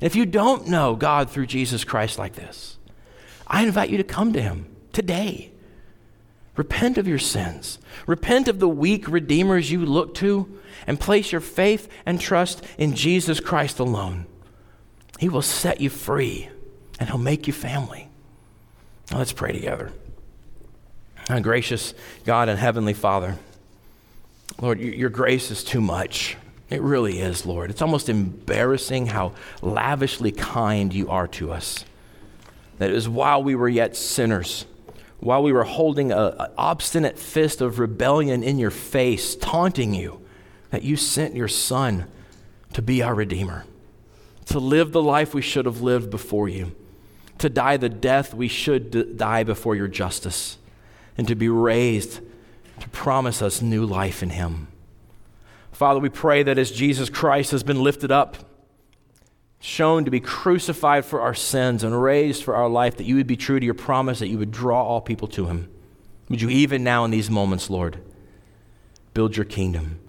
And 0.00 0.06
if 0.06 0.14
you 0.14 0.26
don't 0.26 0.68
know 0.68 0.94
God 0.94 1.28
through 1.28 1.46
Jesus 1.46 1.84
Christ 1.84 2.18
like 2.18 2.34
this, 2.34 2.73
I 3.46 3.62
invite 3.62 3.90
you 3.90 3.98
to 3.98 4.04
come 4.04 4.32
to 4.32 4.42
Him 4.42 4.66
today. 4.92 5.50
Repent 6.56 6.98
of 6.98 7.08
your 7.08 7.18
sins. 7.18 7.78
Repent 8.06 8.48
of 8.48 8.60
the 8.60 8.68
weak 8.68 9.08
redeemers 9.08 9.70
you 9.70 9.84
look 9.84 10.14
to 10.16 10.60
and 10.86 11.00
place 11.00 11.32
your 11.32 11.40
faith 11.40 11.88
and 12.06 12.20
trust 12.20 12.64
in 12.78 12.94
Jesus 12.94 13.40
Christ 13.40 13.78
alone. 13.78 14.26
He 15.18 15.28
will 15.28 15.42
set 15.42 15.80
you 15.80 15.90
free 15.90 16.48
and 17.00 17.08
He'll 17.08 17.18
make 17.18 17.46
you 17.46 17.52
family. 17.52 18.08
Now 19.10 19.18
let's 19.18 19.32
pray 19.32 19.52
together. 19.52 19.92
Our 21.28 21.40
gracious 21.40 21.94
God 22.24 22.48
and 22.48 22.58
Heavenly 22.58 22.92
Father, 22.92 23.36
Lord, 24.60 24.78
your 24.78 25.10
grace 25.10 25.50
is 25.50 25.64
too 25.64 25.80
much. 25.80 26.36
It 26.70 26.80
really 26.82 27.18
is, 27.20 27.44
Lord. 27.44 27.70
It's 27.70 27.82
almost 27.82 28.08
embarrassing 28.08 29.06
how 29.06 29.32
lavishly 29.62 30.32
kind 30.32 30.92
you 30.92 31.08
are 31.10 31.26
to 31.28 31.52
us. 31.52 31.84
That 32.78 32.90
it 32.90 32.94
was 32.94 33.08
while 33.08 33.42
we 33.42 33.54
were 33.54 33.68
yet 33.68 33.96
sinners 33.96 34.66
while 35.24 35.42
we 35.42 35.52
were 35.52 35.64
holding 35.64 36.12
an 36.12 36.34
obstinate 36.58 37.18
fist 37.18 37.62
of 37.62 37.78
rebellion 37.78 38.42
in 38.42 38.58
your 38.58 38.70
face, 38.70 39.34
taunting 39.36 39.94
you, 39.94 40.20
that 40.70 40.82
you 40.82 40.96
sent 40.96 41.34
your 41.34 41.48
Son 41.48 42.04
to 42.74 42.82
be 42.82 43.02
our 43.02 43.14
Redeemer, 43.14 43.64
to 44.44 44.58
live 44.58 44.92
the 44.92 45.02
life 45.02 45.32
we 45.32 45.40
should 45.40 45.64
have 45.64 45.80
lived 45.80 46.10
before 46.10 46.46
you, 46.46 46.76
to 47.38 47.48
die 47.48 47.78
the 47.78 47.88
death 47.88 48.34
we 48.34 48.48
should 48.48 48.90
d- 48.90 49.14
die 49.16 49.44
before 49.44 49.74
your 49.74 49.88
justice, 49.88 50.58
and 51.16 51.26
to 51.26 51.34
be 51.34 51.48
raised 51.48 52.20
to 52.80 52.88
promise 52.90 53.40
us 53.40 53.62
new 53.62 53.86
life 53.86 54.22
in 54.22 54.28
Him. 54.28 54.68
Father, 55.72 56.00
we 56.00 56.10
pray 56.10 56.42
that 56.42 56.58
as 56.58 56.70
Jesus 56.70 57.08
Christ 57.08 57.50
has 57.52 57.62
been 57.62 57.82
lifted 57.82 58.12
up, 58.12 58.36
shown 59.64 60.04
to 60.04 60.10
be 60.10 60.20
crucified 60.20 61.06
for 61.06 61.22
our 61.22 61.32
sins 61.32 61.82
and 61.82 62.02
raised 62.02 62.44
for 62.44 62.54
our 62.54 62.68
life, 62.68 62.98
that 62.98 63.04
you 63.04 63.16
would 63.16 63.26
be 63.26 63.34
true 63.34 63.58
to 63.58 63.64
your 63.64 63.74
promise, 63.74 64.18
that 64.18 64.28
you 64.28 64.36
would 64.36 64.50
draw 64.50 64.84
all 64.84 65.00
people 65.00 65.26
to 65.26 65.46
him. 65.46 65.70
Would 66.28 66.42
you, 66.42 66.50
even 66.50 66.84
now 66.84 67.02
in 67.06 67.10
these 67.10 67.30
moments, 67.30 67.70
Lord, 67.70 67.98
build 69.14 69.38
your 69.38 69.46
kingdom 69.46 70.00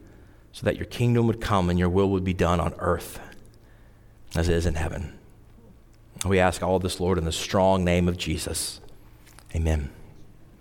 so 0.52 0.66
that 0.66 0.76
your 0.76 0.86
kingdom 0.86 1.26
would 1.28 1.40
come 1.40 1.70
and 1.70 1.80
your 1.80 1.88
will 1.88 2.10
would 2.10 2.26
be 2.26 2.34
done 2.34 2.60
on 2.60 2.74
earth 2.80 3.18
as 4.36 4.50
it 4.50 4.56
is 4.56 4.66
in 4.66 4.76
heaven. 4.76 5.18
We 6.26 6.38
ask 6.38 6.62
all 6.62 6.80
this, 6.80 7.00
Lord, 7.00 7.18
in 7.18 7.24
the 7.24 7.32
strong 7.32 7.86
name 7.86 8.10
of 8.10 8.18
Jesus. 8.18 8.82
Amen. 9.56 9.90